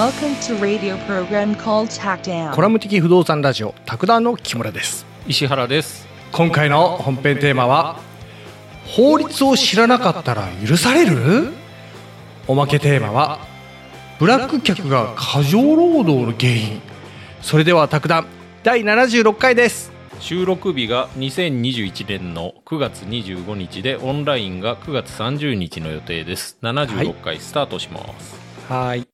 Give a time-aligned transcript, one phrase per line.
[0.00, 2.54] Welcome to radio program called Tackdown.
[2.54, 6.08] コラム的不動産ラジオ卓談の木村です石原です。
[6.32, 8.00] 今回の本編テーマは
[8.86, 11.52] 法律を知らなかったら許される？
[12.48, 13.40] おまけテーマは
[14.18, 16.80] ブラック客が過剰労働の原因
[17.42, 18.26] それでは卓談
[18.62, 26.56] 第76回です収録日が2021年の9月25日で、オンラインが9月30日の予定です。
[26.62, 28.40] 76回スタートします。
[28.66, 29.06] はい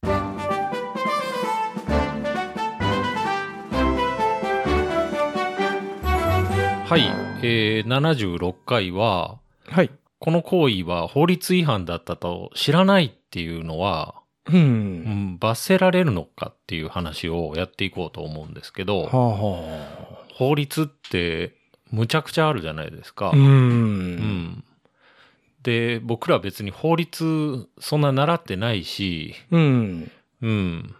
[6.88, 7.02] はい、
[7.42, 9.90] えー、76回は、はい
[10.20, 14.14] この行為は法律違反だったと知らないっていうのは、
[14.46, 21.54] ううんん、罰せられるのかっていう話をやっていこうと思うんですけど、はあは法律って
[21.90, 23.26] むちゃくちゃあるじゃないですか。
[23.26, 24.64] あうんうん
[25.64, 30.94] で、僕ら別に法律そんな習ってないし、うんうん。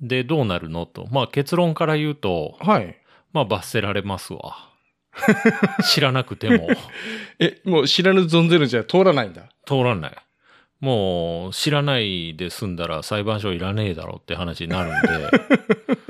[0.00, 1.06] で、どうなるのと。
[1.10, 2.96] まあ結論から言うと、はい
[3.34, 4.71] まあ罰せられますわ。
[5.84, 6.68] 知らなくても。
[7.38, 9.42] えもう知らぬ存ぜぬじゃ通らないんだ。
[9.66, 10.16] 通らない。
[10.80, 15.30] もう知らないで済んだら裁判所いらねえだろって話になるんで、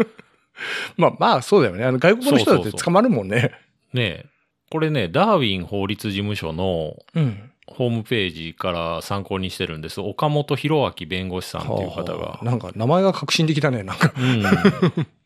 [0.97, 1.85] まあまあそうだよね。
[1.85, 2.81] あの外国の人だっそうそうそう。
[2.81, 3.53] て捕まるもんね。
[3.93, 4.27] ねえ、
[4.71, 7.49] これね、ダーウィン法律事務所のうん。
[7.69, 10.01] ホームページから参考にしてるんです。
[10.01, 12.19] 岡本博明弁護士さんっていう方が。
[12.19, 12.45] はあ。
[12.45, 14.13] なんか名前が革新的だねなんか。
[14.17, 14.43] うん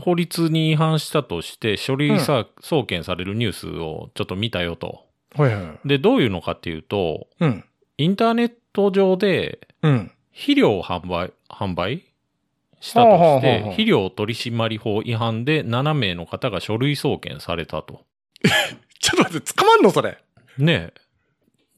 [0.00, 5.04] 法律に違反したとして書類さ、送検されるニュースをちょっと見たよと。
[5.34, 7.64] はいはいで、どういうのかっていうと、うん
[7.98, 12.04] インターネット上でうん肥料を販売、販売
[12.80, 18.04] したとして、はあ肥料取締法違反で7名の方が書類送検されたと。
[19.00, 20.18] ちょっと待って捕まんのそれ？
[20.58, 20.94] ねえ。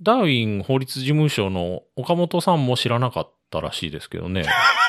[0.00, 4.44] ダーウィン法律事務所の岡本さんも知らなかったらしいですけどね。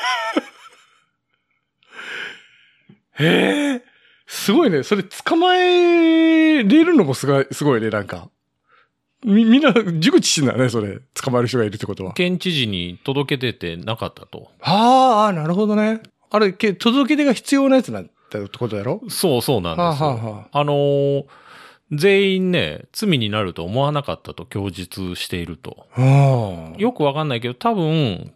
[3.20, 3.82] へえ
[4.26, 4.82] すごいね。
[4.82, 8.28] それ捕まえれるのもすごいすごいねなんか。
[9.24, 10.98] みみんな熟知してんだねそれ。
[11.14, 12.14] 捕まえる人がいるってことは。
[12.14, 14.50] 県知事に届け出てなかったと。
[14.60, 16.00] ああなるほどね。
[16.30, 19.02] あれけ届け出が必要なやつなんだってことやろ？
[19.08, 20.08] そうそうなんですよ。
[20.08, 20.64] はあはあはあ。
[20.64, 21.24] のー
[21.92, 25.88] 全員ね、罪になると思わなかったと供述していると。
[25.96, 28.32] あよくわかんないけど、多分、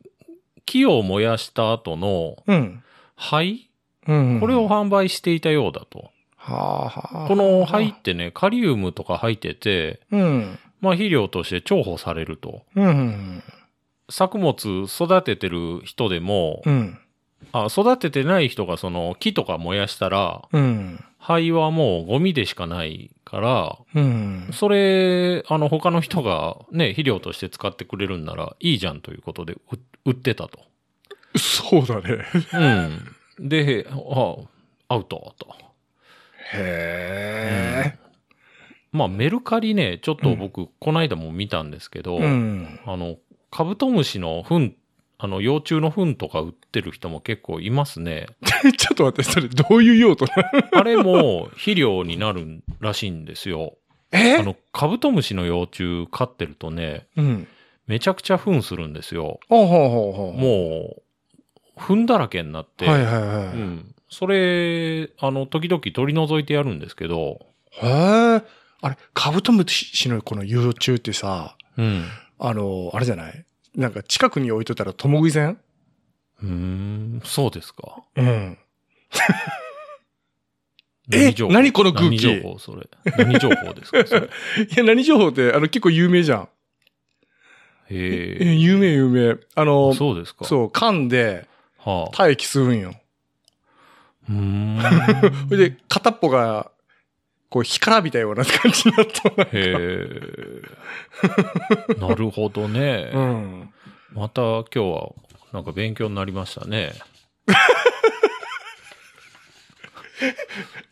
[0.66, 2.82] 木を燃やした後のうん。
[3.14, 3.70] 灰
[4.06, 6.10] うんこれを販売していたようだと。
[6.36, 12.62] はあはあこの灰ってね、カリウムとか入ってて、うんまあ肥料として重宝されると。
[12.76, 13.42] うん
[14.10, 16.98] 作物育ててる人でも、うん
[17.52, 29.60] あ育ててない人がその木とか燃やしたら、うん灰はもうゴミでしかないから、うんそれ、あの、他の人がね、肥料として使ってくれるんならいいじゃんということでう
[30.04, 30.58] 売ってたと。
[31.38, 33.13] そうだねうん。
[33.38, 34.36] で、あ、
[34.88, 35.48] アウトと。
[36.52, 37.98] へえ
[38.92, 43.16] まあ、メルカリね、ちょっと僕、この間も見たんですけど、うんあの、
[43.50, 44.76] カブトムシの糞、
[45.18, 48.26] あの、幼虫の糞とか売ってる人も結構いますね。
[48.78, 50.32] ちょっと待って、それどういう用途な
[50.78, 53.76] あれも肥料になるらしいんですよ。
[54.12, 54.36] え？
[54.36, 57.48] あの、カブトムシの幼虫飼ってるとね、うん。
[57.86, 59.40] めちゃくちゃ糞するんですよ。
[59.48, 60.40] ほうほうほうほう。
[60.40, 61.02] もう、
[61.76, 63.46] 糞だらけになって、はいはいはい。
[63.46, 63.94] うん。
[64.08, 67.40] それ、あの、時々取り除いてやるんですけど、
[67.72, 68.42] へえ。
[68.80, 72.04] あれ、カブトムシのこの幼虫ってさ、うん。
[72.38, 73.44] あの、あれじゃない？
[73.74, 75.58] なんか近くに置いとったら共食いせん
[76.42, 78.02] うーん、そうですか。
[78.16, 78.58] うん。
[81.12, 82.16] え何この空気？
[82.16, 82.88] 何情報それ？
[83.18, 84.06] 何情報ですか？
[84.06, 84.28] それ？
[84.72, 86.48] いや、何情報って、あの、結構有名じゃん。
[87.90, 89.32] へえ、有名有名。
[89.54, 89.64] あえ。
[89.66, 90.46] の、そうですか。
[90.46, 91.46] そう、噛んで
[91.84, 92.22] はあ。
[92.22, 92.94] 待機するんよ。
[94.28, 94.80] うーん。
[95.48, 96.70] それで、片っぽが、
[97.50, 99.44] こう、干からびたような感じになったな。
[99.44, 100.62] へえ。
[102.00, 103.10] なるほどね。
[103.14, 103.70] うん。
[104.12, 105.12] また今日は、
[105.52, 106.92] なんか勉強になりましたね。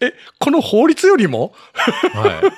[0.01, 1.55] え、この法律よりも？
[1.73, 2.43] はい。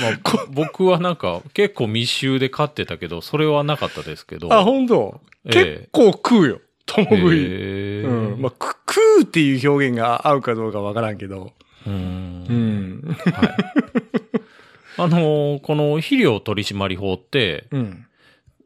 [0.00, 4.52] まあ、僕はなんか結構密集で飼ってたけど、それはなかったですけど。
[4.52, 6.60] あ、ほんとええ結構食うよ。
[6.94, 8.04] 共食い。
[8.04, 8.40] うん。
[8.40, 11.52] まあ、く食うっていう表現が合うかどうかわからんけど。
[11.86, 11.90] う。
[11.90, 13.16] うんん。
[13.16, 13.48] はい。
[14.98, 18.06] あのーこの肥料取締法って、うん。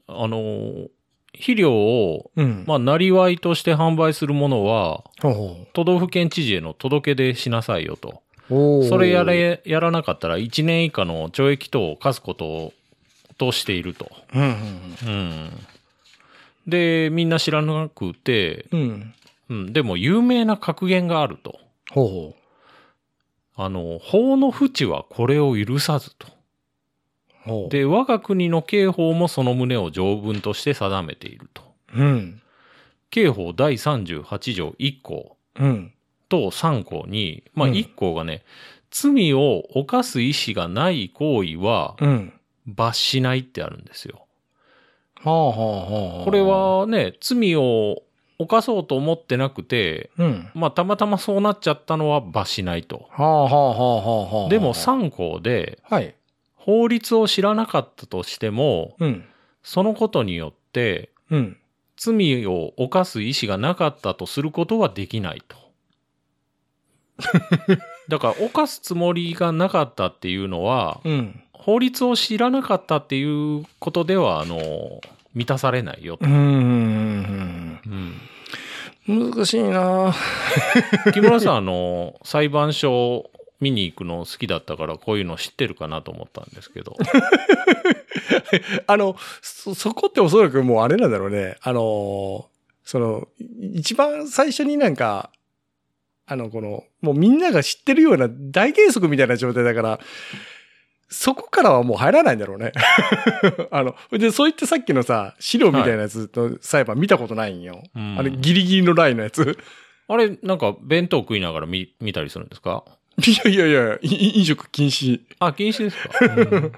[0.09, 0.89] あのー
[1.35, 2.65] 肥料を、うん。
[2.67, 8.23] まあ、なりわいとして販売するものは、ほ都道府県知事への届け出しなさいよと。
[8.49, 9.25] それや。
[9.25, 12.73] れ、やらなかったら1年以下の懲役等を課すことを、
[13.37, 14.11] としていると。
[14.33, 15.51] うんうんうん。
[16.67, 19.15] で、みんな知らなくて、うん。
[19.51, 21.59] うん、でも有名な格言があると。
[21.91, 22.37] ほうほ
[23.57, 26.27] あの、法の淵はこれを許さずと。
[27.47, 27.49] う。
[27.49, 31.63] ほう。、で、我が国の刑法もその旨を条文として定めていると。
[31.95, 32.41] うん。
[33.11, 35.93] 刑法第38条1項うん。
[36.29, 38.43] と3項に、まあうん1項がね、
[38.91, 42.33] 罪を犯す意思がない行為はうん。
[42.67, 44.24] 罰しないってあるんですよ。
[45.25, 46.25] はあはあはあ。
[46.25, 48.03] これ、はね、罪を
[48.39, 50.51] 犯そうと思ってなくて、うん。
[50.55, 53.07] まあたまたまそうなっちゃったのは罰しないと。
[53.11, 54.49] はあはあはあはあはあ。
[54.49, 56.15] でも3項ではい。
[56.57, 59.25] 法律を知らなかったとしても、うん。
[59.63, 61.57] そのことによってうん。
[61.97, 65.57] 罪を犯す意思がなかったとすることはできないと。
[68.09, 71.44] だから犯すつもりがなかったっていうのは、うん。
[71.65, 75.01] 法律を知らなかったっていうことでは、あの、
[75.33, 76.29] 満たされないよとう。
[76.29, 77.81] ん。
[79.09, 79.31] うん。
[79.31, 80.15] 難しいな
[81.15, 83.31] 木村さん、あの、裁判所
[83.61, 86.97] 見に行くの好きだったから、こういうの知ってるかなと思ったんですけど。
[88.87, 91.57] あの、そ、そこっておそらくもうあれなんだろうね。
[91.63, 92.47] あの、
[92.85, 93.27] その、
[93.73, 95.31] 一番最初になんか、
[96.27, 100.01] あの、この、もうみんなが知ってるような大原則みたいな状態だから、
[101.15, 102.73] そこからはもう入らないんだろうね。
[103.71, 107.83] あの、で、そういったさっきのさ、資料みたいなやつの裁判見たことないんよ。
[107.95, 109.59] うんあれ、ギリギリのラインのやつ。
[110.09, 112.85] あれ、なんか、弁当食いながら見、見たりするんですか？
[113.25, 115.21] いやいやいや、い飲食禁止。
[115.39, 116.73] あ、禁止ですか、 うん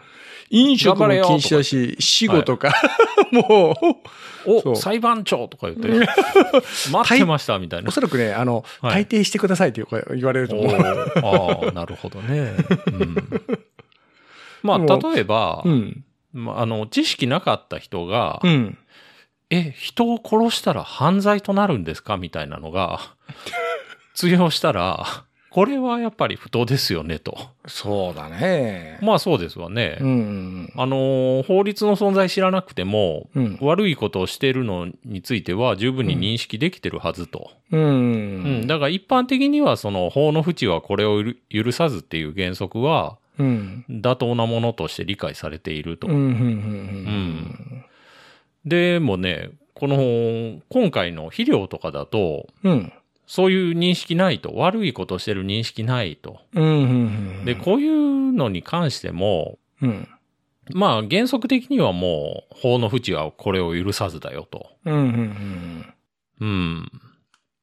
[0.49, 2.73] 飲食も禁止だし、死後とか、
[3.32, 3.75] も
[4.47, 5.89] う、そお、う裁判長とか言って、
[6.93, 7.91] 待ってましたみたいなお。
[7.91, 9.82] そらくね、あの、はい退廷してくださいって
[10.15, 10.81] 言われるとお思う。
[10.81, 12.53] ーああ、なるほどね。
[12.87, 13.17] うん、
[14.67, 14.79] まあ、
[15.15, 16.05] 例えば、うん。
[16.33, 18.79] まあ、あの、知識なかった人が、うん。
[19.51, 22.17] え、人を殺したら犯罪となるんですか？
[22.17, 23.01] みたいなのが、
[24.15, 25.05] 通用したら、
[25.51, 27.39] これはやっぱり不当ですよね、と。
[27.67, 28.99] そうだね。
[29.01, 29.97] まあそうですわね。
[30.01, 30.73] うん。
[30.77, 33.59] あの、法律の存在知らなくても、うん。
[33.63, 37.53] 悪いことをしているのについては十分に認識できてるはずと。
[37.73, 38.61] ううん。
[38.65, 38.67] ん。
[38.67, 43.85] だから一般的にはその法の淵はこれを許許さずっていう原則はうん。
[43.88, 46.09] 妥当なものとして理解されていると。
[48.65, 52.93] でもね、この今回の肥料とかだと、うん。
[53.27, 56.41] そういう認識ないと、悪いことをしてる認識ないと。
[56.55, 57.44] うん。
[57.44, 60.09] で、こういうのに関しても、うん。
[60.73, 64.69] まあ原則的にはもう法の淵はこれを許さずだよと。
[64.85, 64.94] うん。
[64.94, 65.94] うん。
[66.41, 66.93] うん。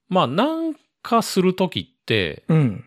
[0.09, 2.85] まあなんかするときって、うん。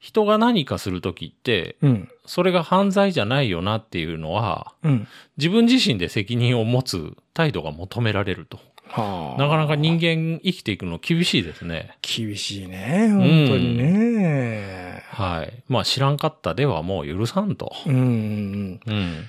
[0.00, 2.08] 人が何かするときって、うん。
[2.24, 5.08] それが犯罪じゃないよなっていうのは、うん。
[5.36, 8.58] 自分自身で責任を持つ態度が求められると。
[8.86, 9.40] はあ。
[9.40, 11.98] なかなか人間生きていくの厳しいですね。
[12.00, 13.08] 厳しいね。
[13.10, 15.04] 本当にね。
[15.10, 15.62] はい。
[15.68, 17.70] まあ知らんかったではもう許さんと。
[17.86, 18.80] うん。
[18.84, 19.24] うん。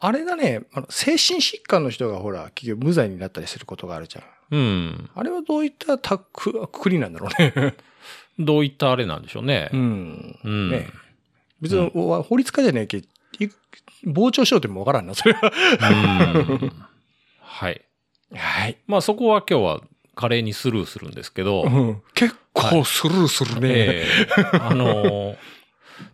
[0.00, 4.24] あれだね、精神疾患の人がほら、結局無罪になったりすることがあるじゃん。
[4.50, 5.10] うん。
[5.14, 7.74] あれはどういったたく、くくりなんだろうね。
[8.38, 9.70] どういったあれなんでしょうね。
[9.72, 10.38] うん。
[10.44, 10.70] うん。
[10.70, 10.88] ね
[11.60, 13.04] 別に、お法律家じゃねえけ、い
[14.04, 15.52] 傍聴しようってもわからんな、それは。
[15.90, 16.72] うん
[17.40, 17.82] はい。
[18.34, 18.76] はい。
[18.86, 19.80] まあそこは今日は
[20.14, 21.64] 華麗にスルーするんですけど、
[22.14, 23.68] 結構スルーするね。
[23.70, 25.36] ええあのー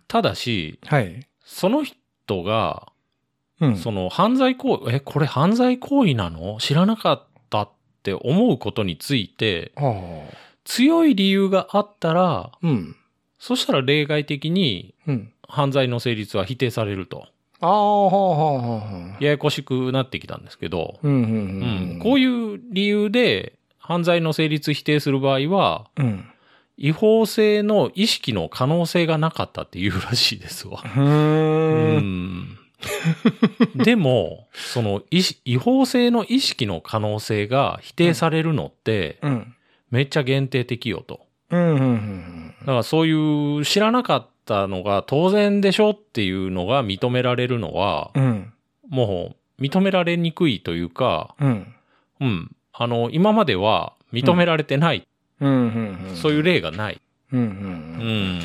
[0.08, 1.26] ただし、はい。
[1.44, 2.88] その人が、
[3.60, 3.76] うん。
[3.76, 6.58] その犯罪行為、え、これ犯罪行為なの？
[6.60, 7.70] 知らなかったっ
[8.02, 10.36] て思うことについて、はあ。
[10.64, 12.96] 強い理由があったら、うん。
[13.38, 15.30] そしたら例外的にうん。
[15.46, 17.26] 犯罪の成立は否定されると。
[17.60, 19.24] ああ、はあ、はあ、はあ。
[19.24, 22.00] ややこしくなってきたんですけど、うん、うん、ううんん。
[22.02, 26.06] こういいう理由で犯罪の成立否定する場合は、うん。
[26.06, 26.24] うん。
[26.76, 30.82] 違法性の意識の可能性がなかったっていうらしいですわ。
[33.76, 39.54] でも、その違法性の意識の可能性が否定されるのって、うん。
[39.94, 41.20] めっちゃ限定的よと。
[41.50, 42.54] うん、うん、うん。
[42.62, 48.52] だからそういう知らなかったのが当然でしょっていうのが認められるのは、うん。
[48.88, 51.74] もう認められにくいというか、うん。
[52.20, 52.56] うん。
[52.72, 55.06] あの、今までは認められてない。
[55.40, 57.00] そういう例がない。
[57.32, 58.40] うん。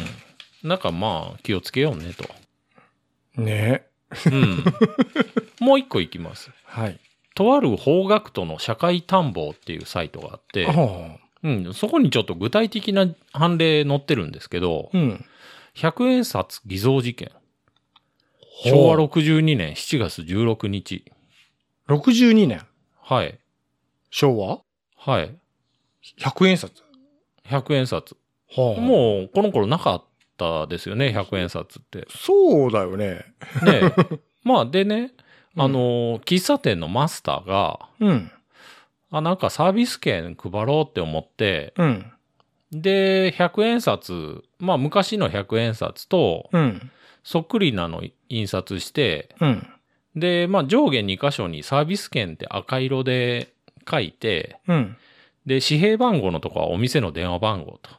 [0.64, 3.42] なんかまあ気をつけようねと。
[3.42, 3.88] ね
[4.28, 4.64] うん。
[5.60, 6.52] もう一個いきます。
[6.66, 7.00] はい。
[7.34, 11.19] とある法学徒の社会探訪っていうサイトがあって、はあ。
[11.44, 15.26] うん、そこにちょっと具体的な判例載ってるんですけど、うん。
[15.76, 17.32] 100円札偽造事件。
[18.66, 21.06] 昭和62年7月16日。
[21.88, 22.62] 62年。
[23.02, 23.40] はい。
[24.12, 24.62] 昭和？
[24.98, 25.36] はい。
[26.20, 26.84] ?100 円札。
[27.46, 28.18] 100円札。
[28.56, 30.04] はあ、もう、この頃なかっ
[30.38, 32.06] たですよね、100円札って。
[32.10, 33.26] そうだよね。
[33.64, 33.94] ね
[34.44, 35.14] まあ、でね、
[35.56, 38.32] うんあの、喫茶店のマスターが、うん。
[39.12, 42.12] あ、なんかサービス券配ろうって思って、うん。
[42.72, 46.92] で、100円札、まあ昔の100円札と、うん。
[47.24, 49.68] そっくりなの印刷して、うん。
[50.16, 53.54] で、まあ上下2箇所にサービス券って赤色で
[53.90, 54.98] 書いて、うん。
[55.46, 57.90] で、紙幣番号のとこはお店の電話番号と。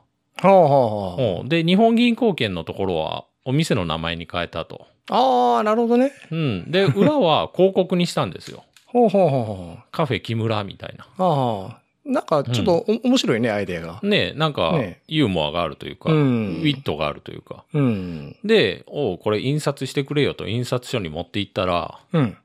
[0.47, 4.87] はあはあで、日本銀行券のところはお店の名前に変えたと。
[5.11, 5.57] あ。
[5.57, 6.13] ああ、なるほどね。
[6.31, 6.71] うん。
[6.71, 8.65] で、裏は広告にしたんですよ。
[8.93, 9.83] ほうほうほうほう。
[9.93, 11.07] カフェ木村みたいな。
[11.19, 11.81] ああ。
[12.05, 14.01] なんか、ちょっとお、面白いね、アイデアが。
[14.03, 17.65] ねなんかね、ユーモアがあるというか、うんウィットがあるというか。
[17.73, 18.37] うん。
[18.45, 22.37] で、おうこれ印刷してくれよと印刷所に持って行ったら、うん。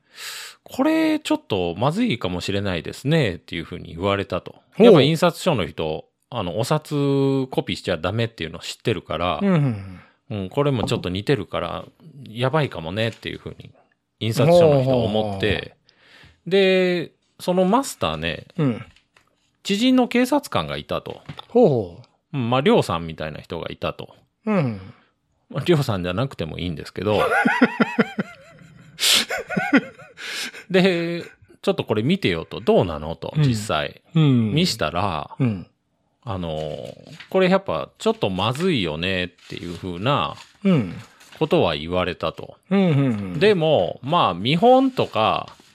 [0.62, 4.56] これちょっとまずいかもしれないですねっていうふうに言われたと。
[4.78, 6.90] やっぱ印刷所の人、あの、お札
[7.50, 10.00] コピーしちゃダメっていうのを知ってるから、うん。
[10.28, 11.84] うん、これもちょっと似てるから、
[12.28, 13.70] やばいかもねっていうふうに、
[14.18, 15.75] 印刷所の人思って、
[16.46, 18.84] で、そのマスターね、うん。
[19.62, 21.20] 知人の警察官がいたと。
[21.48, 22.00] ほうほ
[22.34, 24.14] うんまあ、りょうさんみたいな人がいたと。
[24.46, 24.52] う。
[24.52, 24.80] うん。
[25.50, 27.20] まありょうさんじゃなくてもいいんですけど。
[30.70, 31.24] で、
[31.62, 32.60] ちょっとこれ見てよと。
[32.60, 34.02] どうなのと、うん実際。
[34.14, 34.52] うん。
[34.54, 35.66] 見したら、うん。
[36.24, 36.94] あのー
[37.30, 40.34] これやっぱちょっとまずいよねっていう風な
[40.64, 40.94] うん。
[41.38, 42.56] ことは言われたと。
[42.70, 42.80] うん。
[42.80, 45.65] うん。、でも、まあ見本とかうん。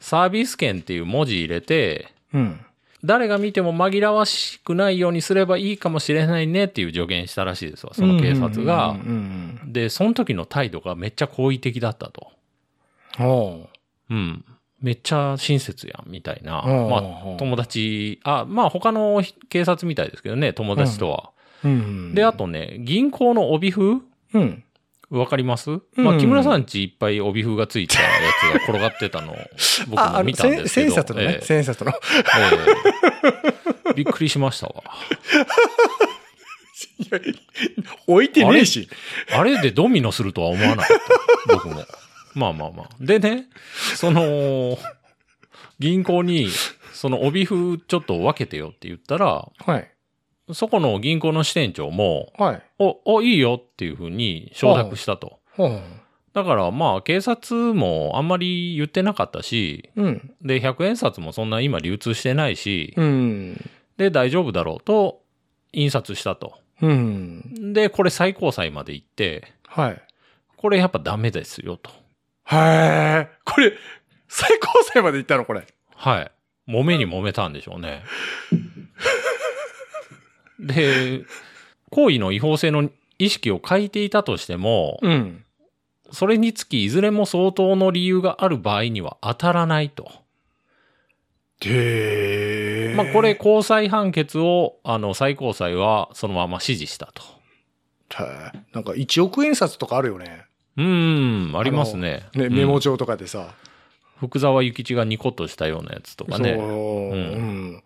[0.00, 2.60] サービス券っていう文字入れて、うん。
[3.04, 9.60] 誰が見ても紛らわしくないようにすればいいかもしれないねっていう助言したらしいですわ、その警察がうん。
[9.64, 9.72] うん。
[9.72, 12.32] で、その時の態度がめっちゃ好意的だったと。
[13.16, 13.68] ほ
[14.10, 14.44] うん。
[14.80, 16.62] めっちゃ親切やん、みたいな。
[16.62, 21.30] うんまうんあ、友達、あ、まあ他の警察みたいですけどね、友達とは。
[21.64, 21.68] う。
[21.68, 22.14] うん。
[22.14, 24.00] で、あ、とね、銀行の帯風
[24.34, 24.64] うん。
[25.10, 28.08] わかります、うんまあ、木村さんちいっぱい帯風がついたや
[28.40, 29.36] つが転がってたのを
[29.88, 30.90] 僕も見たんですけど。
[30.90, 31.38] 千冊のねえ。
[31.40, 31.92] え千冊の。
[31.92, 31.94] え
[33.88, 34.82] えびっくりしましたわ。
[38.06, 38.88] 置いてねえし。
[39.32, 39.60] あれ？
[39.60, 41.54] でドミノするとは思わなかった。
[41.54, 41.84] 僕も。
[42.34, 42.88] まあまあまあ。
[43.00, 43.46] でね、
[43.94, 44.76] その、
[45.78, 46.48] 銀行に、
[46.92, 49.90] その帯風ちょっと分けてよって言ったら、はい。
[50.52, 52.62] そこの銀行の支店長も、はい。
[52.78, 55.40] お、お、いいよっていうふうに承諾したと。
[55.56, 55.80] ほう。
[56.32, 60.34] だからまあ警察もあんまり言ってなかったし、うん。
[60.42, 63.70] で、100円札もそんな今流通してないし、うん。
[63.96, 65.22] で、大丈夫だろうと、
[65.72, 66.58] 印刷したと。
[66.82, 67.72] うん。
[67.72, 70.02] で、これ最高裁まで行って、はい。
[70.56, 71.90] これやっぱダメですよと。
[72.44, 73.28] へえ。
[73.44, 73.72] これ、
[74.28, 75.66] 最高裁まで行ったのこれ。
[75.94, 76.30] はい。
[76.68, 78.02] 揉めに揉めたんでしょうね。
[80.58, 81.24] で、
[81.90, 85.44] 行為の違法性の意識を欠いていたとしても、うん。
[86.12, 90.10] それにつきいずれも相当の理由がある場合には当たらないと。
[91.62, 92.94] へえ。
[92.94, 97.22] まあこれ、高裁判決を、あの、最高裁はそのまま支持したと。
[98.72, 100.44] なんか1億円札とかあるよね。
[100.76, 102.28] うーん、ありますね。
[102.34, 103.54] ね、うんメモ帳とかでさ。
[104.18, 106.54] 福沢諭吉がニコッとしたようなやつとかね。
[106.56, 106.66] そう。
[106.66, 107.18] うんう
[107.76, 107.82] ん。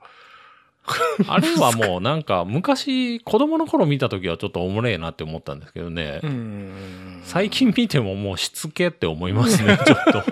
[1.28, 6.20] あれはもうなんか昔子供の頃見た時はちょっとおもれえなって思ったんですけどね。
[6.22, 7.20] うん。
[7.24, 10.24] 最近見てももうしつけって思いますね、 ちょっと。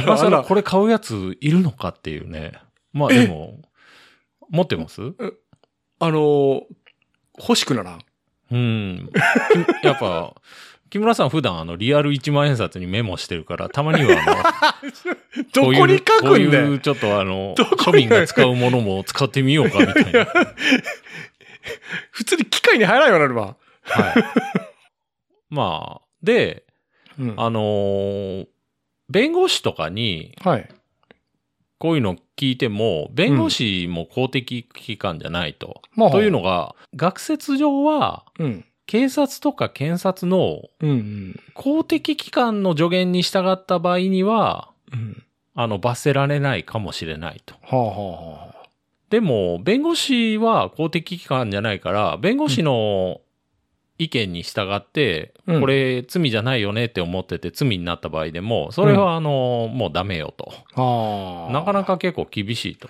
[0.00, 2.52] 今更これ買うやついるのかっていうね。
[2.92, 3.60] まあでも、
[4.48, 5.02] 持ってます？
[5.98, 6.62] あの、
[7.38, 8.00] 欲しくならん？
[8.50, 9.10] うん。
[9.82, 10.34] きやっぱ、
[10.90, 16.78] 木村さん普段あのリアル1万円札にメモしてるから、たまにはあの、 どこういうに書くんだこういよう。
[16.78, 20.26] ちょっとあの庶民が使うものも使ってみようかみたいな。
[22.10, 23.56] 普通に機械に入らんようになるわ。
[23.82, 24.14] はい。
[25.50, 26.64] まあ、で、
[27.18, 28.46] うんあのー
[29.10, 30.68] 弁護士とかにはい。
[31.78, 35.80] こういうの聞いても、弁護士も公的機関じゃないと。
[35.94, 38.64] まあというのが、学説上は、うん。
[38.88, 41.40] 警察とか検察のうんうん。
[41.52, 45.22] 公的機関の助言に従った場合には、うん。
[45.54, 47.54] あの、罰せられないかもしれないと。
[47.62, 48.68] はあはあはあ。
[49.10, 53.20] でも、弁護士は公的機関じゃないから、弁護士の
[53.98, 60.52] 意見に従って、うんこれ罪じゃないよねって思ってて罪になった場合でも、それはあの、もうダメよと。
[60.76, 61.52] ああ。
[61.52, 62.88] なかなか結構厳しいと。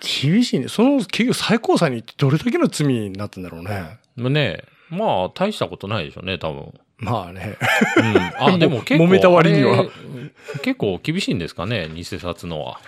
[0.00, 0.66] 厳しいね。
[0.66, 3.98] その、結局最高裁にどれだけの罪になったんだろうね。
[4.16, 6.72] ねまあ、大したことないでしょうね、多分。
[6.98, 7.56] まあね。
[7.96, 8.54] うん。
[8.54, 9.04] あ、 でも結構。
[9.04, 9.86] 揉めた割には。
[10.62, 12.80] 結構厳しいんですかね、偽札のは。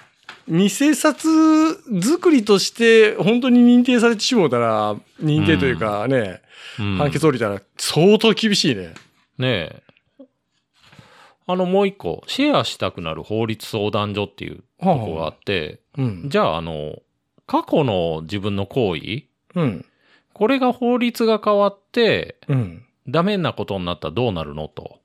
[0.49, 6.41] 偽札作りとして本当に認定されてしもうたら、認定というかね、
[6.79, 6.97] うん。
[6.97, 8.95] 判決降りたら相当厳しいね。
[9.37, 9.83] ねえ。
[11.47, 16.29] あの、もう一個、シェアしたくなる法律相談所っていうとこがあって、うん。
[16.29, 17.03] じゃあ、あの、
[17.47, 19.23] 過去の自分の行為、
[19.55, 19.85] うん。
[20.39, 22.85] これが法律が変わって、うん。
[23.09, 25.01] ダメなことになったらどうなるのと。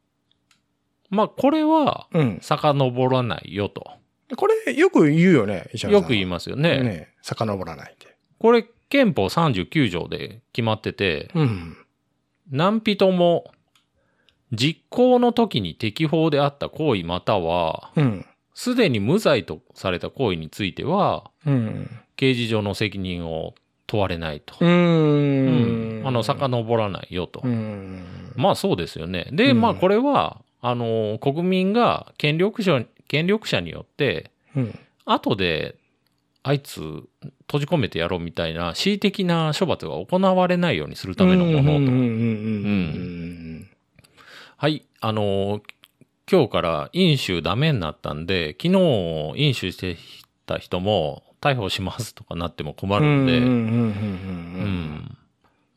[1.10, 2.40] まあ、これは、うん。
[2.40, 3.94] 遡らないよと。
[4.36, 6.02] これよく言うよね、石原さん。
[6.02, 6.84] よく言いますよね。
[6.84, 7.08] ね。
[7.24, 8.16] 遡らないって。
[8.38, 11.78] これ、憲法39条で決まってて、うん。
[12.52, 13.52] 何人も、
[14.52, 18.26] 実行の時に適法であった行為または、うん。
[18.54, 21.90] すでに無罪とされた行為については、うん。
[22.18, 23.56] 刑事上の責任を
[23.88, 24.56] 問われないと。
[24.60, 26.08] ううんん。
[26.08, 27.42] あの、遡らないよと。
[27.44, 28.04] うん。
[28.36, 29.28] まあそうですよね。
[29.32, 34.80] で、うんまあこれは、あの、国民が権力者、権力者によって、うん。
[35.06, 35.76] 後で、
[36.44, 41.92] あいつ閉じ込めてやろうみたいな恣意的な処罰が行われないようにするためのものと。
[44.58, 45.62] はい、あのー
[46.32, 49.98] 今日から飲酒ダメになったんで、昨日飲酒して
[50.46, 53.26] た人も逮捕しますとかなっても困うん。
[53.26, 55.04] るんで。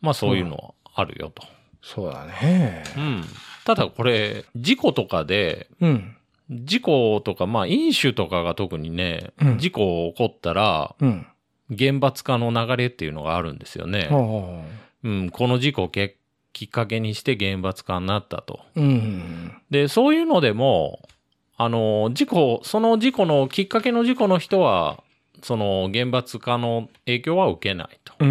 [0.01, 1.43] まあそういうのはあるよと。
[1.83, 2.85] そうだね。
[2.97, 3.25] うん。
[3.65, 6.17] ただこれ、事故とかで、うん。
[6.51, 11.27] 事故とか、まあ飲酒とかが特にね、うん事故起こったら、うん。
[11.69, 14.07] 厳罰化の流れっていうのがあるんですよね。
[14.09, 14.63] は
[15.03, 16.17] うん、この事故をけ
[16.53, 18.61] きっかけにして厳罰化になったと。
[18.63, 18.69] あ。
[18.77, 19.53] うん。
[19.71, 21.09] で、そういうのでも、
[21.57, 25.03] あの、事故、その事故のきっかけの事故の人は、
[25.47, 28.15] その厳罰化の影響は受けないと。
[28.19, 28.29] うん。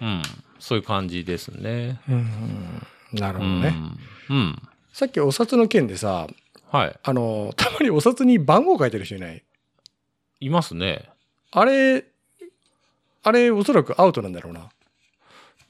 [0.00, 0.22] うん。
[0.58, 2.00] そういう感じですね。
[2.08, 2.86] うん。
[3.12, 3.74] なるほどね。
[4.30, 4.36] うん。
[4.36, 4.62] うん。
[4.94, 6.26] さっきお札の件でさ、
[6.70, 6.98] はい。
[7.02, 9.42] あの、たまにお札に番号書いてる人いない？
[10.40, 11.10] いますね。
[11.50, 12.02] あれ、
[13.24, 14.70] あれおそらくアウトなんだろうな。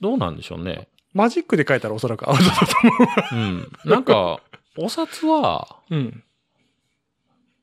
[0.00, 0.86] どうなんでしょうね。
[1.12, 2.64] マジックで書いたらおそらくアウトだと
[3.32, 3.72] 思うん。
[3.84, 4.38] なんか、
[4.78, 5.96] お札は、う。
[5.96, 6.22] うん。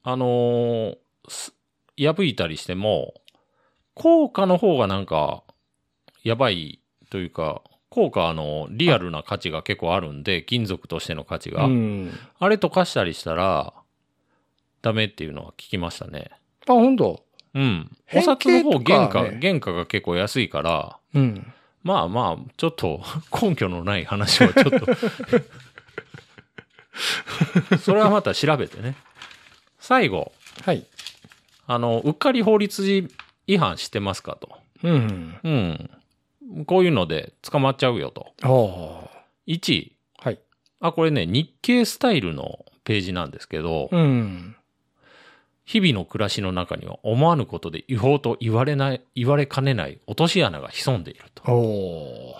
[0.03, 0.97] あのー
[1.29, 1.53] す
[1.99, 3.13] 破いたりしても、
[3.93, 5.43] 効果の方がなんか、
[6.23, 11.65] やばいというか、効果あの、リアルな価値が結構あるんで、金属としての価値が。
[11.65, 12.11] うん。
[12.39, 13.73] あれ溶かしたりしたら、
[14.81, 16.29] ダメっていうのは聞きましたね。
[16.67, 17.23] あ、本当？
[17.55, 17.89] うん。
[17.91, 21.53] お変札の方原価、ね原価が結構安いから、うん。
[21.81, 23.01] まあまあ、ちょっと
[23.41, 24.85] 根拠のない話はちょっと。
[27.79, 28.95] それはまた調べてね。
[29.79, 30.31] 最後、
[30.63, 30.85] はい。
[31.71, 33.07] あの、うっかり法律
[33.45, 34.49] 違反してますかと。
[34.81, 35.39] うん。
[35.43, 36.65] うん。
[36.65, 38.33] こういうので捕まっちゃうよと。
[38.41, 39.23] ああ。
[39.47, 40.39] 1、はい。
[40.79, 44.55] あ、これね、日経スタイルのページなんですけど、うん。
[45.63, 51.43] 日々の暮らしの中には思わぬことで違法と言われない、言われかねない落とし穴が潜んでいると。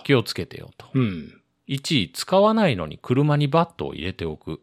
[0.06, 0.88] 気をつけてよと。
[0.96, 1.39] うん。
[1.68, 4.60] 1、使わないのに車にバットを入れておく。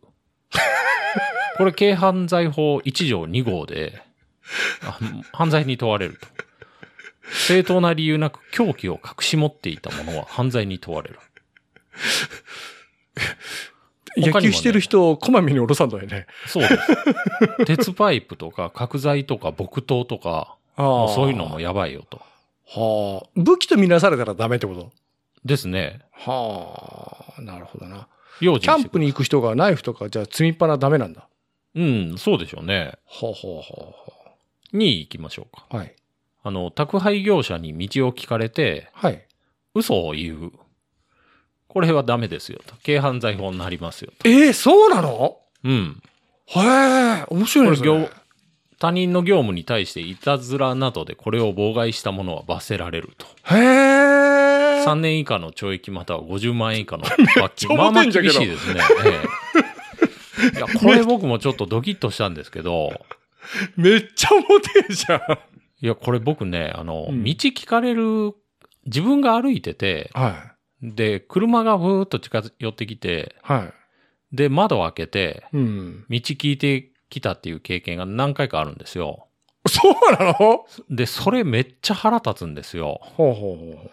[1.57, 4.05] これ軽犯罪法1条2号で、あ
[5.32, 6.26] 犯罪に問われると。
[7.48, 11.18] 正当な理由なく凶器を隠し持っていた者は犯罪に問われる。
[14.16, 16.26] 野球してる人をこまめに下ろさんとよね。
[16.46, 17.64] そうです。
[17.66, 22.22] 鉄パイプとか角材とか木刀とか、そういうのもやばいよと。
[22.66, 23.28] はあ。
[23.37, 24.90] 武器とみなされたらダメってこと？
[25.44, 26.00] ですね。
[26.12, 27.42] はあ。
[27.42, 28.09] なるほどな。
[28.38, 31.28] キャンプに行く人がナイフとかじゃあ積みっぱなダメなんだ。
[31.74, 32.94] うん、そうでしょうね。
[33.06, 34.05] はあ、はあは
[34.72, 35.66] に行きましょうか。
[35.70, 35.94] あ、はい。
[36.42, 39.24] あの、宅配業者に道を聞かれて、はい。
[39.74, 40.52] 嘘を言う。
[41.68, 42.74] これはダメですよと。
[42.85, 44.29] 軽犯罪法になりますよと。
[44.29, 45.38] えー、そうなの？
[45.64, 46.02] うん。
[46.46, 48.11] へえ、面白いですね。
[48.79, 53.26] 他人の業務に対していたずらなどでこれを妨害した者は罰せられると。
[53.55, 54.85] へえ。
[54.85, 57.05] 3年以下の懲役または50万円以下の
[57.40, 57.74] 罰金。
[57.76, 58.81] まあまあ厳しいですね。
[59.05, 59.22] え
[60.52, 62.92] えいや、これ僕もちょっとドキッとしたんですけど、
[63.76, 65.20] めっちゃ重てんじゃん。
[65.80, 68.35] いや、これ僕ね、あの、うん道聞かれる、
[68.87, 73.52] 自分が歩いてて、はで、車がふーっと近寄ってきて、い。
[73.52, 73.72] は
[74.32, 75.56] で、窓を開けて、い。
[75.56, 76.04] うん。
[76.09, 79.26] 道聞いてきたっていう経験が何回かあるんですよ。
[79.68, 80.32] そうなの？
[80.35, 83.00] ほで、それめっちゃ腹立つんですよ。
[83.02, 83.90] うほうほう。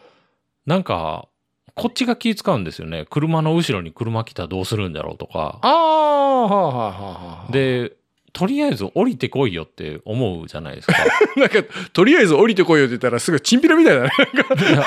[0.66, 1.28] なんか、
[1.76, 3.06] こっちが気使うんですよね。
[3.10, 5.60] 車の後ろに車来たらどうするんだろうとか。
[5.62, 7.94] ああ、はあはあはあはあ。、で、
[8.34, 10.96] とりあえず降りてこいよって思うじゃないですか。
[11.38, 14.10] なんか、とりあえず降りてこいよって言ったらすぐチンピラみたいだね。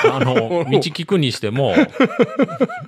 [0.03, 0.35] あの、
[0.69, 1.73] 道聞くにしても、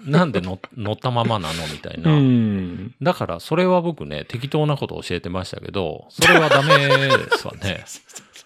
[0.06, 2.12] なんで乗乗ったままなのみたいな。
[2.12, 2.93] ん。
[3.02, 7.86] だから、それは僕ね、適当なこと教えてましたけど、それはダメですわね。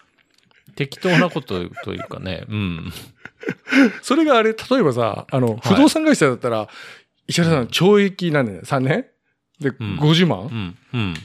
[0.76, 2.92] 適当なことというかね、うん。
[4.02, 6.68] それがあれ、例えばさ、あの、不動産会社だったら、
[7.26, 9.06] 石原さん、懲役何年 ?3 年？
[9.60, 11.14] で、ん50万、うん、うん。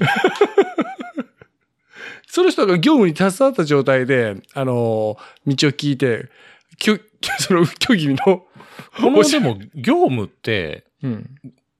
[2.27, 6.29] その人が業務に携わった状態で、あのー道を聞いて、
[6.77, 6.97] きょ
[7.39, 8.47] その虚偽の、こ
[9.01, 11.29] の、でも、業務って、うん。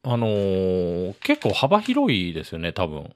[0.04, 3.14] あのー結構幅広いですよね、多分。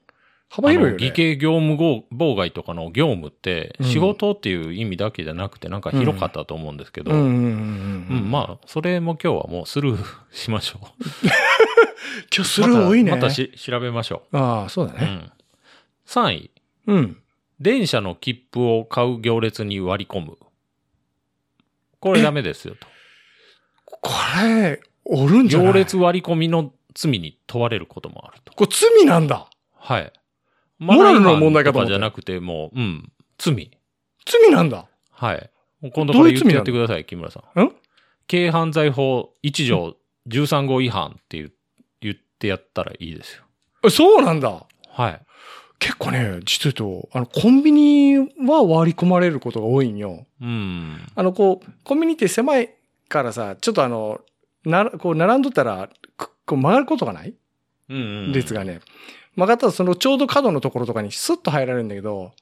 [0.56, 1.36] 幅広いよね。
[1.36, 10.86] 業務妨妨害とかの業務って、うん仕事っていう意味だけじゃなくて、なんか広かったと思うんですけど、まあ、それも今日はもうスルーしましょう。
[12.34, 13.10] 今日スルー多いね。
[13.10, 14.96] またまたし調べましょああ、そうだう。
[14.96, 15.06] うね。
[15.06, 15.32] ん。
[16.06, 16.50] 3位、
[16.86, 17.16] うん。
[17.60, 20.38] 電車の切符を買う行列に割り込む。
[22.00, 22.86] これダメですよと。
[23.86, 24.12] こ
[24.42, 25.66] れ、おるんじゃない？
[25.68, 28.52] 行列割り込みの罪に問われることもあると。
[28.54, 29.48] これ罪なんだ。
[29.78, 30.12] はい。
[30.78, 33.70] モラルの問題かとじゃなくて、もう、うん、罪。
[34.26, 34.86] 罪なんだ。
[35.10, 35.50] はい。
[35.92, 37.60] 今度から言ってやってください、木村さん。
[37.60, 37.72] ん
[38.28, 39.96] 軽犯罪法1条
[40.28, 41.50] 13号違反って
[42.00, 43.44] 言ってやったらいいですよ。
[43.84, 44.66] えそうなんだ。
[44.88, 45.20] はい。
[45.78, 50.26] 結構ね、実は言うと、あの、コンビニは割り込まれることが多いんよ。
[50.40, 50.98] うん。
[51.14, 52.70] あの、こう、コンビニって狭い
[53.08, 54.20] からさ、ちょっとあの、
[54.64, 57.34] な、こう、並んどったら、くこう曲がることがない？
[57.90, 58.32] うんうん。
[58.32, 58.80] 列がね。
[59.36, 62.32] 曲がったらそのちょうど角のところとかにスッと入られるんだけど、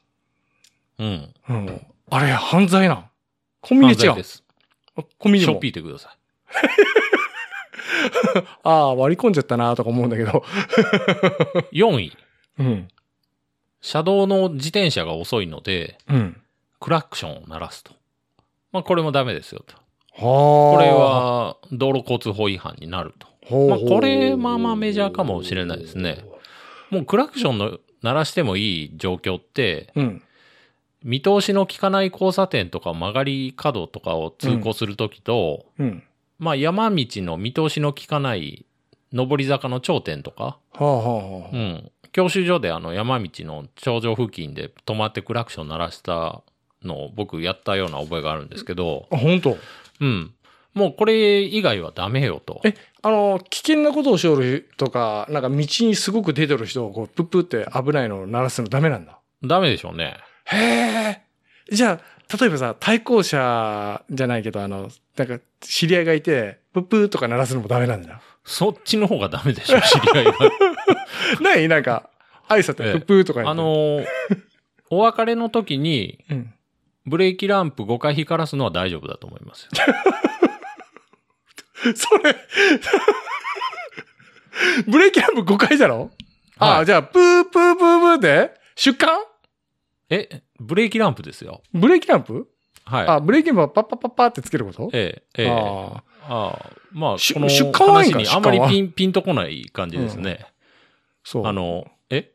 [0.98, 1.34] うん。
[1.48, 1.86] うん。
[2.10, 3.10] あれ、犯罪なん。
[3.60, 4.22] コンビニ違うで。
[4.22, 4.44] す。
[5.18, 5.56] コンビニも。
[5.56, 6.12] ぴいてください。
[8.62, 10.44] ああ、割り込んじゃったなとか思うんだけど。
[11.72, 12.16] 4位。
[12.58, 12.88] うん。
[13.80, 16.40] 車道の自転車が遅いので、うん。
[16.80, 17.92] クラクションを鳴らすと。
[18.72, 19.74] まあ、これもダメですよと。
[20.14, 23.26] これ、は道路交通法違反になると。
[23.68, 26.24] まあ、これ、まあまあメジャーかもしれないですね。
[26.92, 30.22] もうクラクションの鳴らしてもいい状況って、うん。
[31.02, 36.02] 見通しの効かない交差点とか曲がり角とかを通行するときと、うん。
[36.38, 38.66] まあ山道の見通しの効かない
[39.10, 41.50] 上り坂の頂点とか、はあはあはあ。
[41.50, 41.90] うん。
[42.12, 46.42] 教習所であの山道の頂上付近で止まってクラクション鳴らした
[46.84, 49.56] のを僕やったような覚えがあるんですけど、あ、本当？
[50.00, 50.34] うん。
[50.74, 52.60] もうこれ以外はダメよと。
[52.64, 59.18] え、あの、危険なことをしよるとか、なんか道にすごく出てる人をこう、プップって危ないのを鳴らすのダメなんだ。
[59.44, 60.16] ダメでしょうね。
[60.44, 61.22] へえ。
[61.70, 68.20] じゃあ、例えばさ、対向車じゃないけど、あの、なんか、知り合いがいて、プップーとか鳴らすのもダメなんだ。
[68.44, 70.32] そっちの方がダメでしょ、知り合いが。
[71.42, 71.68] ない？
[71.68, 72.08] なんか、
[72.48, 74.06] 挨拶でプップーとか言ってあ、のー
[74.90, 76.54] お別れの時に、うん。
[77.06, 79.70] ブレーキランプ5回光らすのは大丈夫だと思いますよ。
[81.94, 82.36] それ、
[84.86, 86.10] ブレーキランプ5回だろ？
[86.58, 89.20] ああ、はいじゃあ、プープープープーで、出棺？
[90.10, 91.62] え、ブレーキランプですよ。
[91.72, 92.48] ブレーキランプ？
[92.84, 93.06] はい。
[93.08, 94.90] あ、ブレーキランプはパッパッパッパーってつけること？
[94.92, 95.50] ええ、ええ。
[95.50, 96.52] あああ。
[96.54, 100.46] あまあ、出この出荷はいいんか話にあんまりピン、ピンとこない感じですね。
[101.24, 101.46] そう。
[101.46, 102.30] あ、の、え？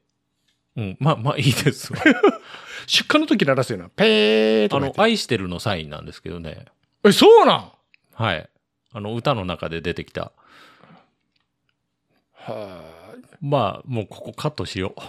[0.75, 1.99] うん、まあ、まあいいですわ。
[2.87, 3.89] 出荷の時鳴らすよな。
[3.89, 4.93] ペーとあの。
[4.97, 6.65] 愛してるのサインなんですけどね。
[7.03, 7.71] え、そうなん？
[8.13, 8.49] はい。
[8.93, 10.31] あの、歌の中で出てきた。
[12.33, 12.81] は
[13.41, 15.01] まあ、もうここカットしよう。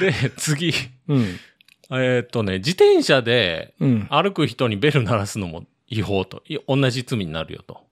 [0.00, 0.72] で、次。
[1.08, 1.38] うん。
[1.90, 4.06] えーっとね、自転車でうん。
[4.10, 6.42] 歩く人にベル鳴らすのも違法と。
[6.48, 7.86] い同じ罪になるよと。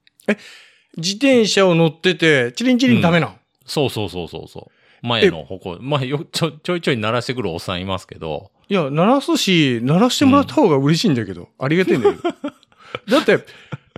[0.96, 5.06] 自転車を乗ってて、チリンチリンダメなん、そうそうそうそうそう。
[5.06, 11.48] 前の歩行、まあよちょちょいちょい鳴らしてくるおっさんいますけど、いや、鳴らすし、鳴らしてもらった方が嬉しいんだけど。
[11.58, 12.22] ありがてえんだけど。
[13.08, 13.44] だって、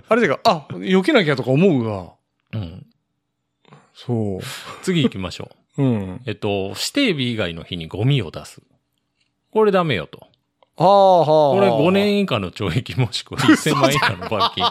[0.09, 2.13] あれだから、あ、避けなきゃとか思うが。
[2.53, 2.85] うん。
[3.93, 4.39] そ
[4.83, 5.83] 次行きましょう。
[5.83, 5.85] う。
[5.85, 6.21] うん。
[6.25, 8.61] えっと、指定日以外の日にゴミを出す。
[9.51, 10.27] これダメよと。
[10.77, 11.25] ああ、はあ。
[11.55, 14.63] これ5年以下の懲役もしくは1000万円以下の罰金。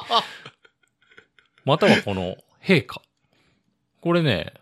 [1.65, 3.03] またはこの、陛下。
[4.01, 4.53] これね、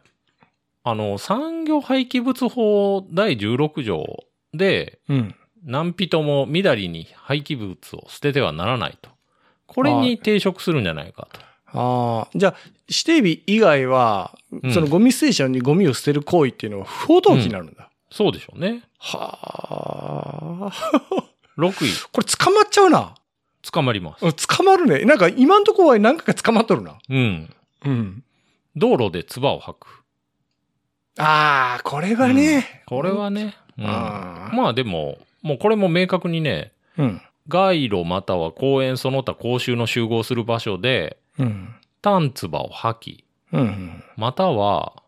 [0.83, 5.35] あの、産業廃棄物法第16条で、うん。
[5.65, 9.11] 何人もみだりに廃棄物を捨ててはならないと。
[9.67, 11.41] これに抵触するんじゃないかと。
[11.77, 12.55] ああ、じゃあ、
[12.89, 17.91] 指定日以外は、うんそのゴミステーションにゴミを捨てる行為っていうのは不法投棄になるんだ。
[18.11, 18.83] そうでしょうね。
[18.99, 20.73] はあ。
[21.59, 23.15] 6位、これ捕まっちゃうな。
[23.63, 24.47] 捕まります。
[24.47, 25.05] 捕まるね。
[25.05, 26.99] なんか今んとこは何回か捕まっとるな。
[27.09, 27.55] うん。
[27.85, 28.25] うん。
[28.77, 30.05] 道路で唾を吐く。
[31.19, 32.83] ああ、これはね。
[32.87, 37.21] これはね、まあでも、もうこれも明確にね、うん。
[37.49, 41.75] 街路または公園その他公衆の集合する場所で、うん。
[42.01, 44.03] 単唾を吐き、うん。
[44.17, 45.03] または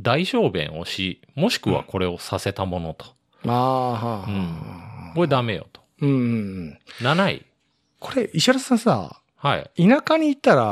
[0.00, 3.06] 大小便をし、もしくはこれをさせたものと。
[3.46, 4.28] ああ、はあ。
[4.28, 5.80] うんこれダメよと。
[6.02, 6.78] うんうん。
[7.00, 7.46] 7位。
[7.98, 9.70] これ、石原さんさ、はい。
[9.76, 10.62] 田舎に行ったら、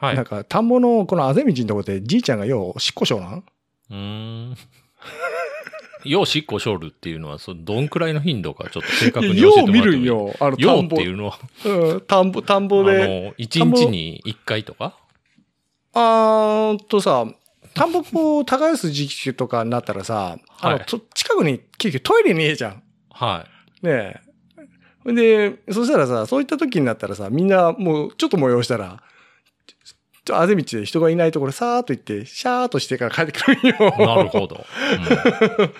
[0.00, 3.44] はいなんか、田んぼのこのあぜ道のとこで、じいちゃんがよう、しっこしょうなん？
[3.90, 3.96] うー
[4.52, 4.56] ん。
[6.04, 10.02] ようしっこしょるっていうのは、そどんくらいの頻度かちょっと正確に教えよてもらってもいいう見るん。
[10.04, 10.34] よ。
[10.40, 10.96] あの、田ようんっぼ。
[10.96, 12.98] ていうのは、うん、田んぼ、田んぼあで。
[12.98, 14.96] の、1日に1回とか？
[15.94, 17.26] あーんとさ、
[17.74, 22.82] 田んぼこう、耕す時期とかになったらさ、あの、はいと近くに結局トイレねえじゃん。
[23.10, 23.46] は
[23.82, 23.86] い。
[23.86, 24.20] ね
[25.06, 25.12] え。
[25.12, 29.02] で、そしたらさ、そういった時になったらさ、みんなもうちょっと催したら、
[30.28, 33.76] ちょあぜ道で人がいないところさーっと行って、シャーっとしてから帰ってくるんよ。
[33.98, 34.64] なるほど。
[35.58, 35.72] うん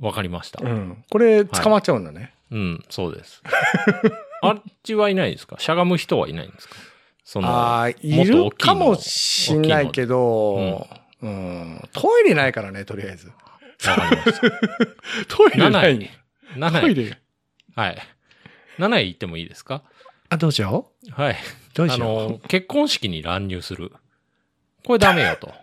[0.00, 0.60] わかりました。
[0.64, 1.04] うん。
[1.10, 2.32] これ、捕まっちゃうんだね。
[2.50, 3.42] うん、そうです。
[4.42, 5.56] あっちはいないですか？
[5.58, 6.74] しゃがむ人はいないんですか？
[7.22, 10.86] その、ああ、いるかもしんないけど、
[11.22, 13.28] うん、トイレないからね、とりあえず。
[13.28, 13.34] わ
[13.94, 14.40] かりました。
[15.36, 16.10] トイレな7い位。。
[16.58, 16.80] 7位。
[16.80, 17.18] トイレ。
[17.76, 17.98] はい。
[18.78, 19.82] 7位行ってもいいですか？
[20.30, 21.10] あ、どうしよう？
[21.10, 21.36] はい。
[21.78, 23.92] あの、結婚式に乱入する。
[24.84, 25.52] これダメよと。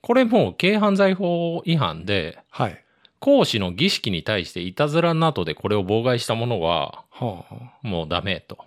[0.00, 2.84] これもう軽犯罪法違反で、はい。
[3.18, 7.44] 公使の儀式に対していたずらなどでこれを妨害したものは、は
[7.82, 8.58] もうダメと。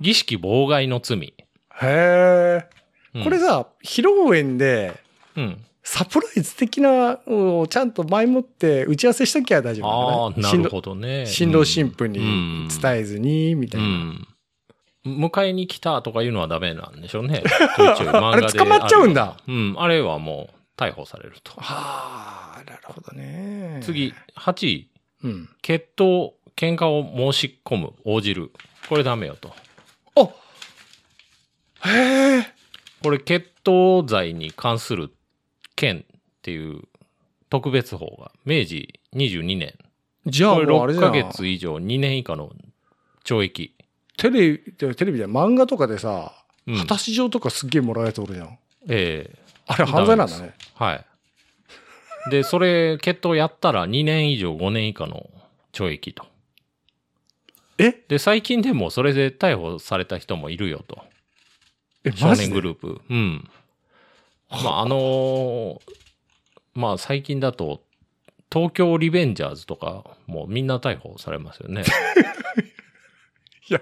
[0.00, 1.34] 儀式妨害の罪。
[1.70, 1.88] あ、へ
[2.62, 2.68] え。
[3.14, 4.94] うんこれさ、披露宴で、
[5.36, 5.64] うん。
[5.82, 11.26] サプライズ的なのをちゃんと前もって打ち合わせしときゃ大丈あ夫あ、なるなのかなほどね。
[11.26, 13.86] 新郎新婦にうん伝えずに、みたいな。
[13.86, 14.28] うん。
[15.06, 17.42] 迎えに来たとかいうのはダメなんでしょうね。
[17.76, 19.74] ちょいちょい漫画であれ捕まっちゃうんだるうん。
[19.78, 21.52] あれはもう逮捕されると。
[21.60, 23.80] はあ、なるほどね。。
[23.82, 24.90] 次、8位。
[25.24, 25.48] うん。
[25.62, 28.50] 決闘、喧嘩を申し込む、応じる。
[28.88, 29.54] これダメよと。
[30.16, 32.46] あへえ。
[33.02, 35.14] これ、決闘罪に関する
[35.76, 36.82] 件っていう
[37.48, 39.74] 特別法が、明治22年。
[40.26, 41.04] じゃあこれ6もうあれじゃん。
[41.04, 42.52] ヶ月以上2年以下の
[43.24, 43.74] 懲役。
[44.20, 46.32] テレビ、テレビで漫画とかでさ、
[46.66, 48.58] うん果たし状とかすっげえもらうやつおるじゃん。
[48.88, 50.54] ええあれ犯罪なんだね。
[50.74, 52.30] はい。
[52.30, 55.30] で、それ、決闘やったら2年以上5年以下の
[55.72, 56.26] 懲役と。
[57.78, 57.92] え？
[58.08, 61.02] で、最近でもそれで逮捕された人もいるよと。
[62.04, 63.00] え、少年グループ。
[63.08, 63.48] うん。
[64.50, 65.80] まあ、あのー
[66.74, 67.82] まあ最近だと、
[68.52, 71.84] 東京リベンジャーズとか、もうみんな逮捕されますよね。
[73.68, 73.80] いや、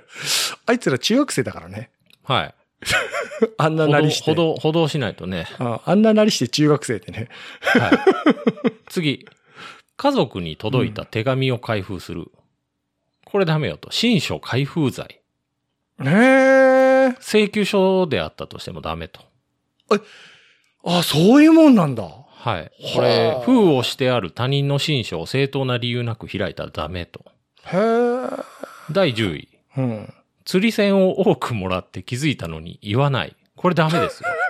[0.66, 1.90] あいつら中学生だからね。
[2.24, 2.54] はい。
[3.58, 4.34] あんななりして。
[4.34, 5.46] 補導、補導しないとね。
[5.58, 7.28] ああんななりして中学生ってね。
[7.60, 8.72] はい。
[8.88, 9.26] 次。
[9.96, 12.30] 家族に届いた手紙を開封する。
[13.24, 13.90] これダメよと。
[13.90, 15.20] 新書開封罪。
[15.98, 17.16] ねえ。
[17.20, 19.20] 請求書であったとしてもダメと。
[20.84, 22.04] あ、そういうもんなんだ。
[22.04, 22.70] はい。
[22.94, 27.24] これはあ、封をしてある他人の新書を正当な理由なく開いたらダメと。
[27.66, 28.28] へえ。
[28.92, 29.57] 第10位。
[29.78, 30.14] うん。
[30.44, 33.36] 釣り銭を多くもらって気づいたのに言わない。
[33.56, 34.28] これダメですよ。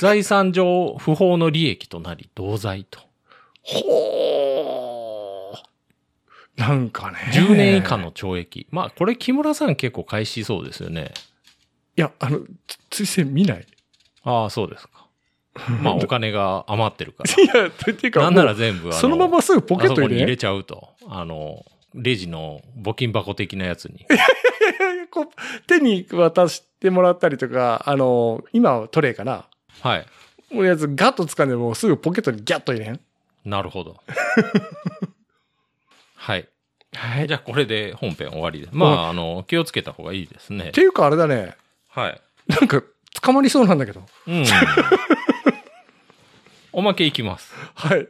[0.00, 3.00] 財産上不法の利益となり同罪と。
[3.62, 5.58] ほー。
[6.56, 7.18] なんかね。
[7.32, 8.12] 10年以下の。
[8.12, 8.68] 懲役。
[8.70, 11.12] まあこれ木村さん結構返しそうですよね。
[11.96, 12.40] いや、あの、
[12.90, 13.66] つ追跡見ない。
[14.22, 15.08] ああ、そうですか。
[15.82, 17.30] まあお金が余ってるから。
[17.42, 20.90] いや、っていうか、なんならも全部そのまますぐポケットに入れちゃうと。
[21.08, 24.06] あの、レジの募金箱的なやつに。
[25.10, 25.26] こう
[25.66, 29.46] 手に渡してもらったりとか、あの、今はトレイかな。
[29.80, 30.06] はい。
[30.52, 33.00] もうやつガッと掴んでもうすぐポケットにギャッと入れん。
[33.44, 33.96] なるほど。
[36.16, 36.48] はい。
[36.94, 37.28] はい。
[37.28, 38.70] じゃあこれで本編終わりです。
[38.72, 40.80] まあ、あの、気をつけた方がいいですねって。
[40.80, 41.56] いうかあれだね。
[41.88, 42.20] はい。
[42.48, 42.82] なんか
[43.20, 44.02] 捕まりそうなんだけど。
[44.26, 44.44] うん。
[46.72, 47.52] おまけいきます。
[47.74, 48.08] はい。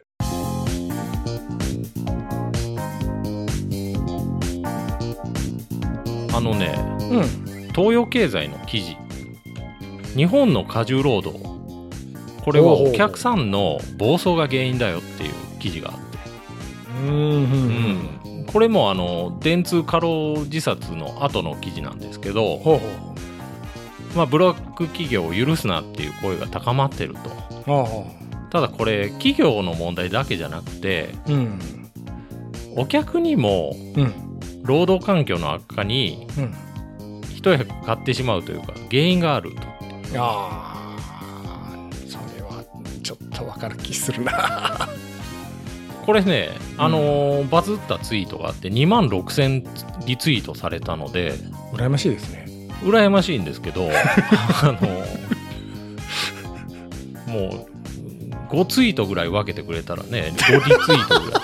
[6.45, 6.75] のね、
[7.11, 7.69] うん。
[7.73, 8.97] 東洋経済の記事。
[10.15, 11.43] 日本の過重労働。
[12.45, 16.19] これはお客さんの暴走が原因だよっていう記事があって。
[17.09, 17.19] うん。
[18.27, 18.47] うん。
[18.47, 23.15] これもあの、電通過労自殺の後の記事なんですけど、ほうほ
[24.15, 27.21] まあ、ブラック企業を許すなっていう声が高まってると。
[27.31, 27.63] う。
[27.65, 28.07] ほうほ
[28.51, 31.33] ただこれ、企業の問題だけじゃなくて、う。
[31.33, 31.61] うん。
[32.77, 34.34] お客にもうん。
[34.65, 36.55] 労働環境の悪化にうん。
[37.35, 39.61] 一役買ってしまうというか、原因があると。
[40.17, 42.65] ああそれは
[43.03, 44.89] ちょっとわかる気するな
[46.07, 51.35] これね、あのーバズったツイートがあって2万6000リツイートされたので
[51.73, 52.47] 羨ましいですね
[52.83, 53.89] 羨ましいんですけど
[54.63, 54.77] あ
[57.27, 57.67] のも
[58.51, 61.43] う5ツイートぐらい分けてくれたらね5リツイートぐらい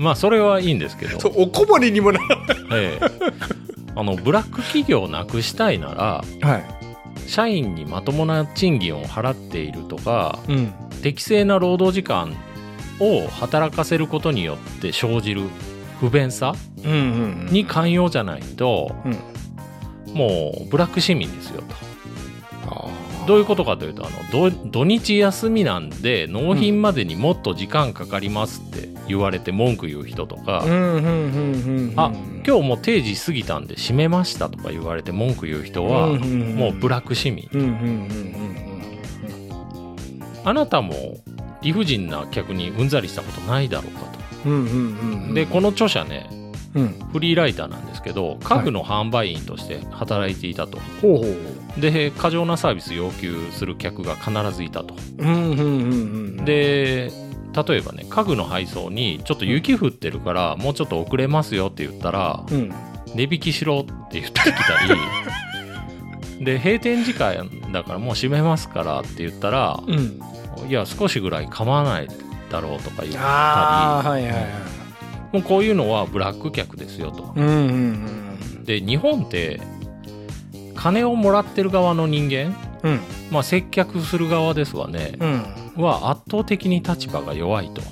[0.00, 2.20] まあそれはいいんですけど、 おこぼれにもな
[2.72, 3.06] ええ。
[3.94, 6.64] あのブラック企業をなくしたいならはい。
[7.26, 10.72] 社員にまともな賃金を払っているとかうん。
[11.02, 12.34] 適正な労働時間
[12.98, 15.42] を働かせることによって生じる
[16.00, 20.14] 不便さうんうんに寛容じゃないとうん。
[20.14, 21.74] もうブラック市民ですよと。
[21.74, 21.89] あ
[23.30, 37.48] どういうことかというとあの土土日休みなんで納品までにもっと時間かかりますって言われて文句言う人とか、あ今日もう定時過ぎたんで閉めましたとか言われて文句言う人は、もうブラック市民。
[40.44, 41.18] あなたも
[41.62, 44.00] 理不尽な客にうんざりしたことないだろうか
[44.42, 45.34] と。
[45.34, 46.39] でこの著者ねうん
[46.72, 51.24] フリーライターなんですけど家具の販売員として働いていたと、ほうほ
[51.76, 54.94] うで過剰なサービス要求する客が必ずいたと。
[55.18, 55.62] うんうんうんう
[56.42, 56.44] ん。
[56.44, 57.10] で
[57.68, 62.72] 例えばね家具の配送にちょっと雪降ってるからもうちょっと遅れますよって言ったらうん。
[63.14, 64.52] 値引きしろって言ってきた
[66.38, 70.20] り で閉店時間だからもう閉めますからって言ったらうん。
[70.68, 72.08] いや少しぐらい構わない
[72.50, 74.44] だろうとか言ったああはいはいはい。
[74.44, 74.79] り
[75.32, 77.32] もうこういうのはブラック客ですよと。
[77.36, 77.56] うんうんう
[78.60, 79.60] んで日本って
[80.74, 83.00] 金をもらってる側の人間うん。
[83.30, 85.12] まあ接客する側ですわね。
[85.20, 85.82] うん。
[85.82, 87.82] は圧倒的に立場が弱いと。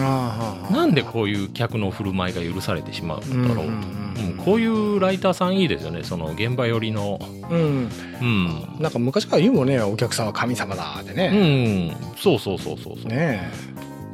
[0.00, 4.04] なんでこういう客の振る舞いが許されてしまうんだろうと、うん
[4.44, 6.04] こういうライターさんいいですよね。
[6.04, 7.18] その現場寄りの。
[7.50, 7.88] うん。
[8.20, 8.76] うん。
[8.78, 11.96] なんか昔から言うもんねお客さんは神様だってうねん。
[12.16, 13.50] そうそうそうそうそう、ね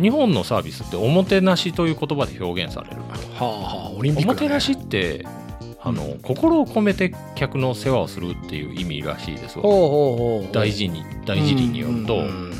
[0.00, 2.96] 日本のサービスっておもてなしという言葉で表現される。
[2.98, 4.40] えはあはあオリンピックだね。
[4.40, 5.24] おもてなしって
[5.80, 9.64] あの心を込めて客の世話をするっていう意味らしいですわ。
[10.52, 12.52] 大事に大事にによると、うん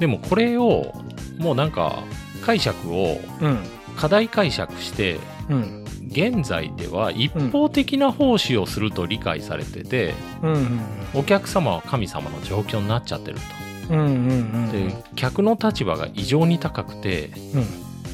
[0.00, 0.92] でもこれを
[1.38, 2.02] もうなんか
[2.44, 3.58] 解釈をうん。
[3.94, 5.84] 過大解釈してうん。
[6.08, 10.52] 現在では一方的な奉仕をすると理解されてて、うん。
[10.52, 10.80] うん
[11.14, 13.61] お客様は神様の状況になっちゃってるうんうんうんと。
[13.88, 17.66] で客の立場が異常に高くてうん。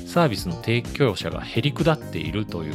[0.06, 2.74] サービスの提供者がへりくだっているという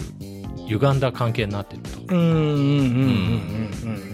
[0.68, 2.14] 歪んだ関係になってると。
[2.14, 4.14] うんうんうんうんうん。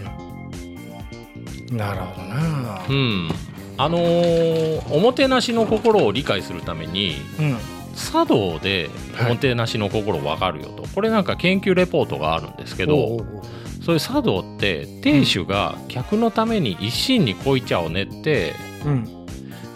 [1.70, 2.82] うんなるほどな。
[2.88, 3.30] うん。
[3.76, 7.56] あのーおもてなしの心を理解するためにうん。
[7.94, 8.88] 茶道で
[9.20, 13.18] おもてなしの心分かるよと、これなんか研究レポートがあるんですけど、
[13.84, 19.26] そういう茶道って亭主が客のために一心にこいちゃを練ってううん。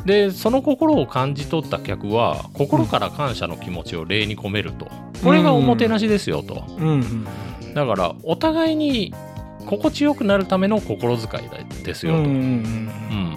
[0.05, 4.90] でその心を感じ取った客は心から感謝の気持ちを礼に込めると。
[5.23, 6.64] これがおもてなしですよと。
[6.79, 7.27] うんうん
[7.75, 9.12] だからお互いに
[9.67, 13.37] 心地よくなるための心遣いですよと、うんうんうん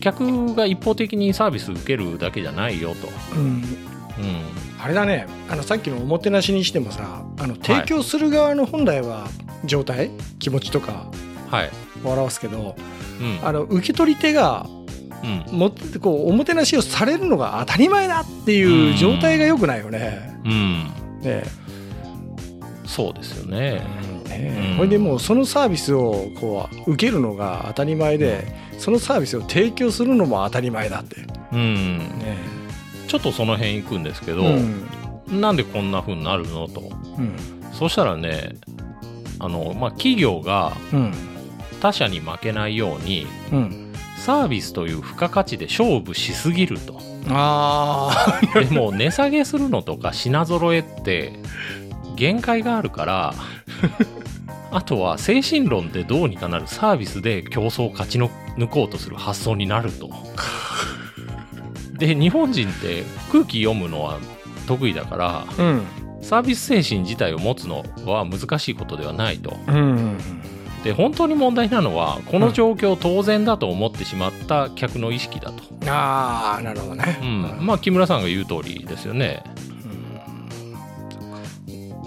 [0.00, 3.42] 客が一方的にサービス受けるだけじゃないよと、うん。
[3.42, 3.48] うん。
[3.48, 3.62] うん、
[4.78, 5.26] あれだね。
[5.50, 9.28] あのさっきのおもてなしにしてもさあの提供する側の本来は
[9.64, 11.10] 状態気持ちとか
[11.50, 11.70] はい、
[12.04, 12.76] を表すけど
[13.20, 13.38] うん。
[13.42, 14.66] あの受け取り手が
[15.22, 15.58] うん。
[15.58, 20.40] もこうおもてなしをされるのが当たり前だっていう状態が良くないよね。
[20.44, 21.44] うん、ね。
[22.86, 23.86] そうですよね、
[24.24, 24.30] うん。
[24.30, 31.16] ねほいでもうそのサービスをこう受けるのが当たり前でそのサービスを提供するのも当たり前だって。
[31.52, 32.36] うん、ね。
[33.06, 35.40] ちょっとその辺行くんですけど、うん。
[35.40, 36.90] なんでこんな風になるのと。
[37.18, 37.36] うん。
[37.72, 38.56] そしたらね
[39.38, 41.29] あの、まあ、企業がうん
[41.80, 43.86] 他社に負けないようにうん。
[44.16, 47.00] サービスという付加価値で勝負しすぎると。
[47.28, 51.32] あ でも値下げするのとか品揃えって
[52.16, 53.34] 限界があるから
[54.72, 58.30] あとは精神論でどうにかなるサービスで競争を勝ち抜
[58.68, 60.10] こうとする発想になると。
[61.98, 64.18] で日本人って空気読むのは
[64.66, 65.82] 得意だからあうん。
[66.22, 69.56] サービス精神自体を持つのは難しいことではないと。
[69.66, 70.18] うん
[70.84, 75.62] で本当に問題なのはこの状況を当然だと思ってしまった客の意識だと。
[75.90, 77.18] ああなるほどね。
[77.22, 79.42] うん、まあ木村さんが言う通りですよね。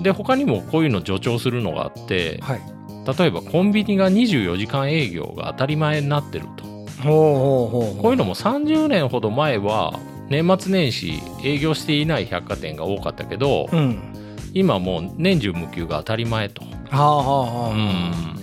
[0.02, 2.62] で他にもこういうの助長するのがあってはい。
[3.18, 10.00] 例えばコンビニが24時間営業が当たり前になってるとほうほうほうほこういうのも30年ほど前は
[10.30, 14.00] 年末年始営業していない百貨店が多かったけどうん。
[14.54, 17.74] 今もう年中無休が当たり前と、はあはあはあ。
[17.74, 18.43] うん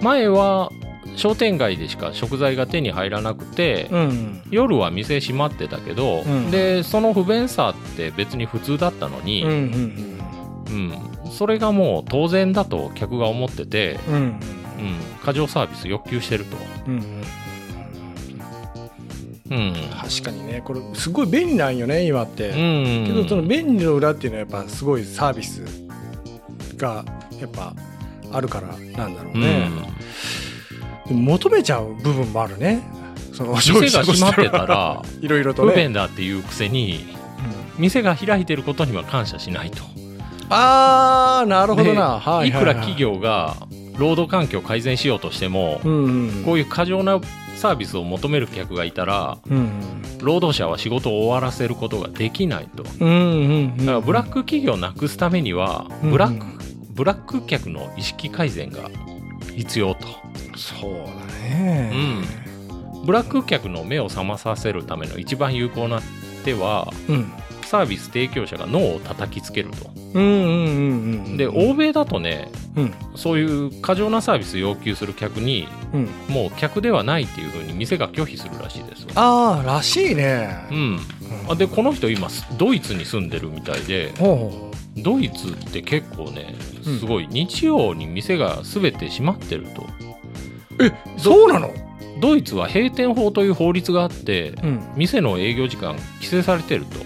[0.00, 0.72] 前は
[1.16, 4.42] 商店街でしか食材が手に入らなくて、うん。
[4.50, 6.50] 夜は店閉まってたけど、うん。
[6.50, 9.54] でその不便さって別に普通だったのに、うんう
[10.70, 10.88] うん。
[10.90, 11.30] ん。
[11.32, 14.14] それがもう当然だと客が思ってて、うん。
[14.14, 14.20] うん。
[14.20, 14.94] うん、
[15.24, 16.56] 過剰サービス欲求してると。
[16.86, 17.22] うん
[19.50, 19.58] うん。
[19.58, 19.74] うん。
[20.00, 23.04] 確かにねこれすごい便利なんよね今って、うん。
[23.06, 25.64] けどその便利の裏っていうのはやっぱすごいサービス
[26.76, 27.04] が
[27.40, 27.74] やっぱ
[28.32, 29.70] あるからなんだろうね、
[31.06, 32.82] でも求めちゃう部分もあるね。
[33.32, 37.06] その店が閉まってたらいろいろと不 ね、便だっていうくせに
[37.76, 37.82] うん。
[37.82, 39.82] 店が開いてることには感謝しないと。
[40.50, 43.56] ああなるほどでな、はいいくら企業が
[43.98, 47.20] 労働環境を改善しようとしても、うんうんこういう過剰な
[47.56, 49.70] サービスを求める客がいたらうん
[50.20, 52.82] 労働者は仕事を終わらせることができないと。
[52.82, 53.86] だうんうんうん。
[53.86, 56.10] からブラック企業をなくすためにはうん。
[56.10, 56.57] ブラック、
[56.98, 58.90] ブラック客の意識改善が
[59.56, 60.08] 必要と、
[60.56, 61.92] そうだね。
[61.94, 66.00] うん、ブラック客の目を覚まさせるための一番有効な
[66.44, 67.32] 手はうん。
[67.62, 69.90] サービス提供者が脳を叩きつけると。
[71.36, 72.94] で欧米だとねうん。
[73.14, 76.08] そういう過剰なサービス要求する客にうん。
[76.28, 79.06] もう客ではないっていうふうに店が拒否するらしいです。
[79.06, 80.66] わああらしいね。
[80.72, 80.98] うん。
[81.48, 84.72] あでこの人今ドイツに住んでるみたいでほ
[85.02, 86.54] ドイツって結構ね
[86.86, 86.98] うん。
[86.98, 89.82] すごい日曜に店が全て閉まってると。
[89.82, 91.70] うえそうなの？
[92.20, 94.80] ドイツは閉店法という法律があってうん。
[94.96, 96.96] 店の営業時間規制されてると。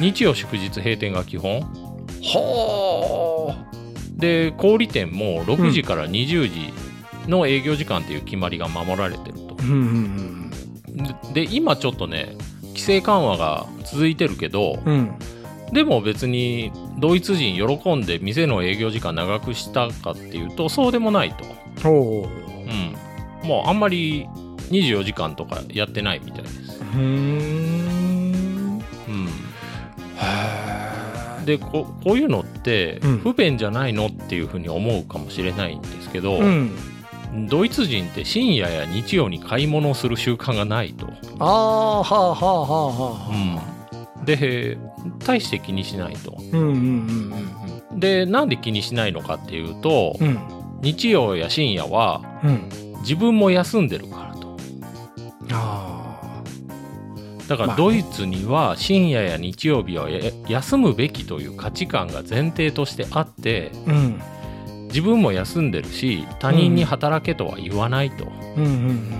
[0.00, 1.60] 日曜祝日閉店が基本。
[2.22, 3.66] は
[4.16, 6.72] で小売店も6時から20時
[7.28, 9.56] の営業時間っていう決まりが守られてると。
[9.60, 10.50] あうんうん
[11.32, 15.14] でで今ちょっとね規制緩和が続いてるけどうんうん
[15.72, 21.44] でも別にドイツ人喜んで店の営業時間長くしたかっていうとそうでもないと、
[21.82, 22.28] ほ
[23.42, 24.26] うん、もうあんまり
[24.70, 27.00] 24時間とかやってないみたいです、うん。
[29.08, 29.28] うん、
[30.16, 33.18] へでここういうのってうん。
[33.18, 36.76] 不便じゃないのっていうふうに思うかもしれないんですけど、えうん。
[37.48, 41.08] ドイツ人って深夜や日曜に買い物をする習慣がないと、
[41.38, 43.79] ああはあはあはあはあ
[44.36, 44.78] で
[45.26, 46.36] 大して気にしないと。
[47.96, 50.28] でなんで気にしないのかっていうと、うん。
[50.28, 50.38] うん
[50.82, 52.68] 日曜や深夜はうん。
[53.00, 54.56] 自分も休んでるからと。
[55.52, 56.42] あ
[57.48, 64.20] だからドイツには深夜や日曜日はや休むべきという価値観が前提としてあってあうん。
[64.84, 68.26] 自分も休んでるし他人に働けとは言わないと、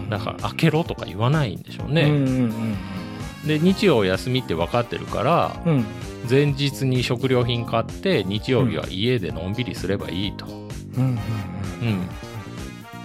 [0.08, 2.74] だから開けろとか言わないんでしょううんね、うんうん
[3.46, 5.72] で日曜休みって分かってるからうん。
[5.76, 5.86] うん
[6.28, 11.18] 前日に食料品買って日曜日は家でのんびりすればいいと、うん。
[11.82, 11.84] う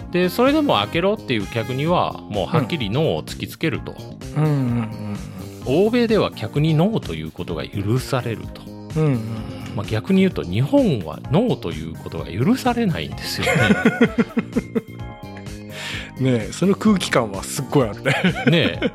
[0.10, 0.12] ん。
[0.12, 3.96] でそれでも開けろっていう客にはもうはっきりノーを突きつけると、
[4.38, 4.44] うん。
[4.44, 4.52] うん。
[4.52, 5.18] うん。
[5.66, 9.06] 欧米では客にノーということが許されると、うん。
[9.06, 9.20] うん。
[9.76, 13.52] まあ、逆に言うと日本はノーということが許されないんですよね。
[16.22, 18.92] えその空気感はすっごいあるねねねえ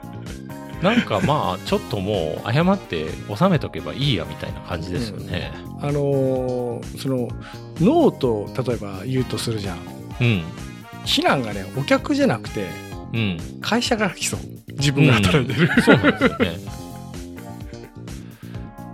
[0.82, 3.06] なんかまあちょっともう謝って
[3.36, 5.52] 収めとけばいいやみたいな感じですよね。
[5.80, 7.28] あのーその
[7.80, 9.78] ノーと例えば言うとするじゃん。
[10.20, 10.42] うん。
[11.04, 12.66] 非難がねお客じゃなくて
[13.12, 13.38] うん。
[13.60, 14.40] 会社から来そう。
[14.74, 16.80] 自分が働いてる、そうなんですよね。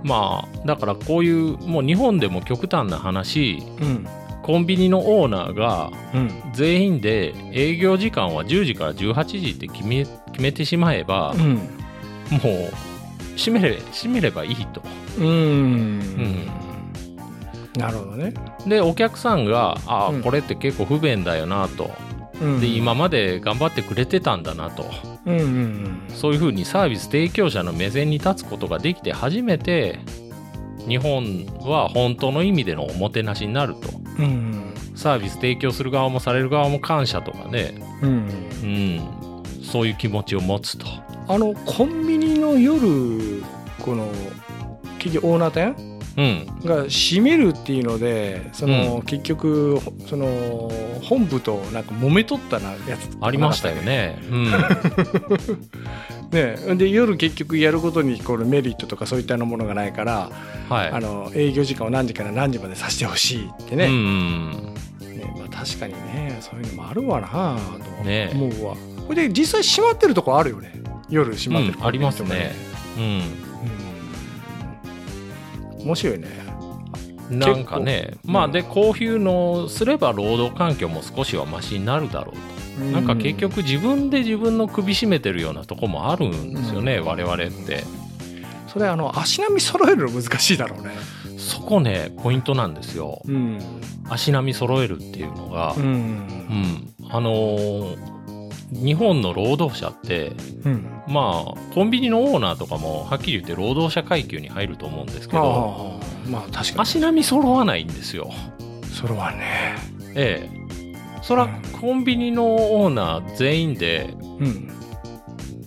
[0.02, 4.06] まあだからこういうもう日本でも極端な話うん
[4.46, 11.60] コンビニのオーナーがうん全員で営業時間は10時から18時って決め決めてしまえば、うんも
[12.32, 12.72] う
[13.36, 14.82] 閉めれ閉めればいいと。
[15.18, 15.98] うん
[17.76, 18.32] なるほどね、
[18.66, 21.90] でお客さんが「ああ、うんこれって結構不便だよな」と。
[22.40, 24.86] うんで今まで頑張ってくれてたんだなと。
[25.26, 29.98] うんうんそういうふうにサービス提供者の目線に立つことができて初めて
[30.88, 34.05] 日本は本当の意味でのおもてなしになると。
[34.18, 34.24] うん。
[34.24, 38.10] うんサービス提供する側もされる側も感謝とかね、うん。
[38.10, 40.86] うん、そういう気持ちを持つと。
[41.28, 43.42] あのコンビニの夜
[43.80, 44.08] この
[44.98, 50.70] 結局オーナー店うん、が閉めるっていうのでその、結局その
[51.02, 53.16] 本部となんか揉めとったなやつ。
[53.20, 54.18] ありましたよね。
[54.30, 54.50] うん。
[56.32, 56.76] ね。
[56.76, 60.30] で夜結局やることにこのメリットとかそういったものがないから、
[60.68, 60.88] はい。
[60.90, 64.70] あの営業時間を何時から何時までさせてほしいってうね,、んね
[65.38, 67.58] まあ、確かにねそういうのもあるわな
[67.98, 68.30] とね。
[68.32, 70.72] 思うわ、これで実際閉まってるとこあるよね。
[71.10, 72.52] 夜閉まってる、うんありますね。
[72.96, 73.45] うん。
[75.86, 76.26] うん面白いね。
[77.30, 87.84] なんかねまあでこういうのをすれば労働環境も少しはマシになるだろうと、なんか結局自分で自分の首絞めてるようなとこもあるんですよね、我々って。
[88.68, 90.90] それあの足並み揃えるの難しいだろうね。
[91.38, 93.22] そこねポイントなんですよ。
[93.26, 93.58] うん。
[94.08, 96.94] 足並み揃えるっていうのが、ううんん。
[97.08, 98.15] あのー
[98.72, 100.32] 日本の労働者って
[100.64, 100.86] うん。
[101.08, 106.80] まあコンビニのオーナーとかもはっきり言って労働者階級に入ると思うんですけあどあまあ確かに。
[106.80, 108.30] 足並み揃わないんですよ。
[108.92, 109.76] それはね。
[110.14, 110.66] ええ。
[111.22, 111.48] そら
[111.80, 114.70] コンビニのオーナー全員でうん。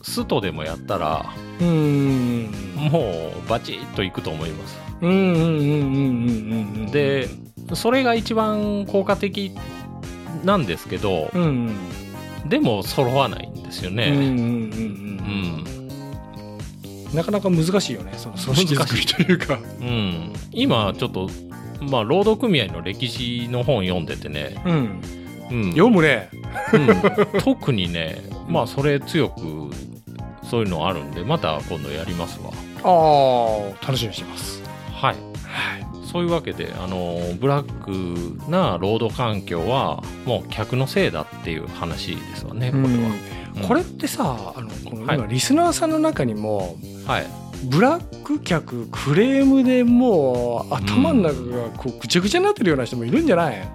[0.02, 1.26] ストでもやったら
[1.62, 2.52] うん。
[2.91, 3.00] も
[3.45, 4.78] うバチッといくと思います。
[5.02, 6.91] うんうんうんうんうんうん。
[6.91, 7.28] で
[7.74, 9.52] それが一番効果的
[10.43, 11.76] なんですけどうんうん
[12.50, 14.10] でも揃わないんですよね。
[14.10, 14.34] うんうんうんう
[15.32, 15.66] ん
[17.10, 19.60] うん、なかなか難しいよねその 組織作りというか。
[19.80, 21.30] うん、今ちょっと
[21.82, 25.02] まあ労働組合の歴史の本読んでてね、うん。
[25.52, 25.72] うん。
[25.72, 26.30] 読むね。
[26.74, 29.72] うん、特にねまあそれ強く
[30.43, 32.52] そういうのあるんでまた今度やりますわ。
[32.84, 34.64] ああ楽しみにしてます。
[34.93, 35.16] はい
[36.12, 42.89] そういうわけであのブラックな労働環境はもう客のせいだっていう話ですわねこれは、
[43.57, 43.68] うん。
[43.68, 45.18] これってさあのこのはい。
[45.18, 47.28] 今リスナーさんの中にも、はい。
[47.66, 53.57] ブラック客クレームでもう頭の中がこうぐちゃぐちゃになってるような人もいるんじゃない？
[53.57, 53.66] ね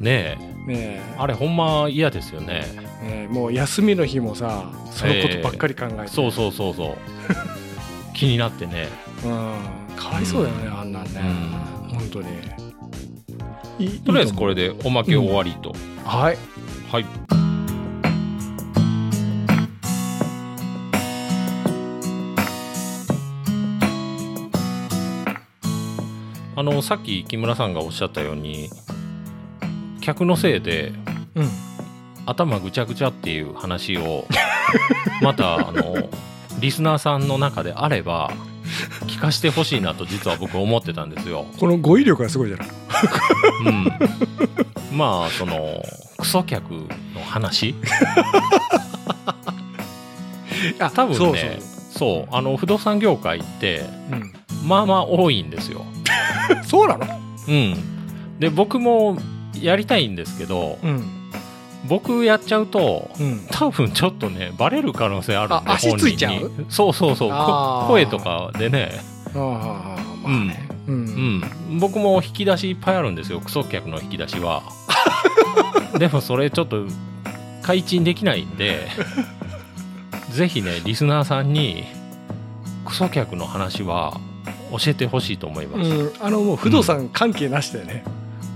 [0.00, 1.00] ねえ。
[1.00, 2.46] えあれほんま嫌ですよね。
[2.46, 2.66] ね
[3.02, 3.28] え。
[3.30, 6.96] もう休みの日もさそのことばっかり考えて、そうそうそうそう。
[8.12, 8.88] 気になってね。
[9.24, 11.69] うん、かわいそうだよね、あんなんね、本
[12.10, 12.28] 当に。
[13.78, 15.72] いとりあえずこれででおまけ終わりと、
[16.04, 16.38] はい。
[16.90, 17.06] はい。
[26.56, 28.68] あのさっき木村さんがおっしゃったように
[30.02, 30.92] 客のせいで
[31.34, 31.48] うん。
[32.26, 34.26] 頭ぐちゃぐちゃっていう話を
[35.22, 35.96] またあの
[36.60, 38.30] リスナーさんの中であれば
[39.06, 41.46] 聞かせてほしいなと実は僕思ってたんですよ。
[41.58, 42.68] この語彙力がすごいじゃない？
[43.66, 45.82] うん、まあその
[46.18, 46.88] クソ客の
[47.26, 47.74] 話？
[50.78, 51.58] あ多分そうね
[51.90, 52.34] そう。
[52.34, 54.32] あの不動産業界ってうん。
[54.66, 55.84] まあまあ多いんですよ。
[56.66, 57.06] そうなの？
[57.48, 59.16] うん、で僕も
[59.60, 61.19] やりたいんですけどうん
[61.88, 63.46] 僕やっちゃうとうん。
[63.50, 66.32] 多分ちょっとねバレる可能性あるんであ足本人ついちゃう？
[66.32, 66.66] に。
[66.68, 67.30] そうそうそう。
[67.88, 68.92] 声とかでね、
[69.34, 70.68] ああまあね。
[70.86, 71.38] ううん。
[71.38, 73.40] ん、僕も引き出しいっぱいあるんですよ。
[73.40, 74.62] クソ客の引き出しは。
[75.98, 76.84] でもそれちょっと
[77.62, 78.88] 開陳できないんで
[80.30, 81.84] ぜひねリスナーさんに
[82.84, 84.18] クソ客の話は
[84.70, 88.04] 教えてほしいと思います、うん、あのもう不動産関係なしでね、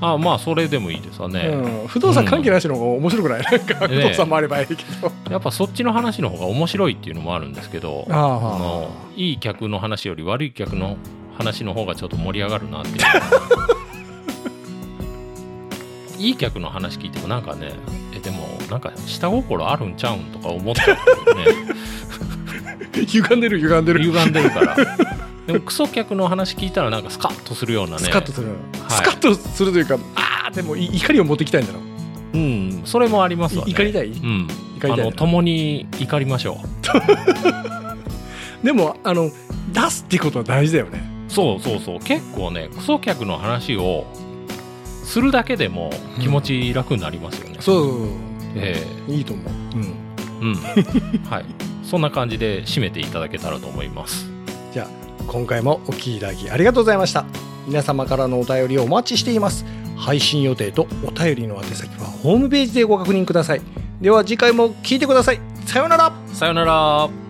[0.00, 4.80] あまあそれでもいいですわね、うん、不動産関係なしの方が面白くない、なんか不動産もあればいいけど、
[5.30, 10.96] やっぱそっちの話の方が面白いっていうのもあるんですけどああのいい客の話より悪い客の
[11.36, 12.96] 話の方がちょっと盛り上がるなっていう。
[16.18, 17.72] いい客の話聞いてもなんかね
[18.14, 21.44] えでもなんか下心あるんちゃうんとか思っちゃうね。
[23.06, 24.00] 歪んでる歪んでる。
[24.02, 24.76] 歪んでるから
[25.46, 28.04] でもクソ客の話聞いたらなんかスカッとするようなね。
[28.04, 28.48] スカッとする、
[28.88, 31.80] スカッとするというかああでもい怒りを持ってきたいんだろ
[32.34, 32.38] う。
[32.38, 33.70] んそれもありますわね。
[33.70, 34.08] い怒りたい？
[34.08, 34.48] うん。
[34.48, 36.58] 怒りたいあの共に怒りましょ
[38.64, 39.30] でもあの
[39.72, 41.04] 出すってことは大事だよね。
[41.28, 42.00] うそうそうそう。
[42.00, 44.06] 結構ねクソ客の話を
[45.04, 45.90] するだけでも
[46.20, 48.08] 気持ち楽になりますよね、そうそうそう。
[48.56, 49.88] えいいと思う、うん、え
[50.40, 50.54] うん。
[51.28, 51.44] はい。
[51.84, 54.33] そんな感じで締めていただけたらと思います
[55.26, 57.24] 今回もお聞きいただきありがとうございました。
[57.66, 59.64] 皆様からのお便りをお待ちしています。
[59.96, 63.62] 配信予定とお便りの宛先はホームページでご確認ください。
[64.00, 65.40] では次回も聞いてください。
[65.66, 66.12] さようなら。
[66.32, 67.23] さよなら。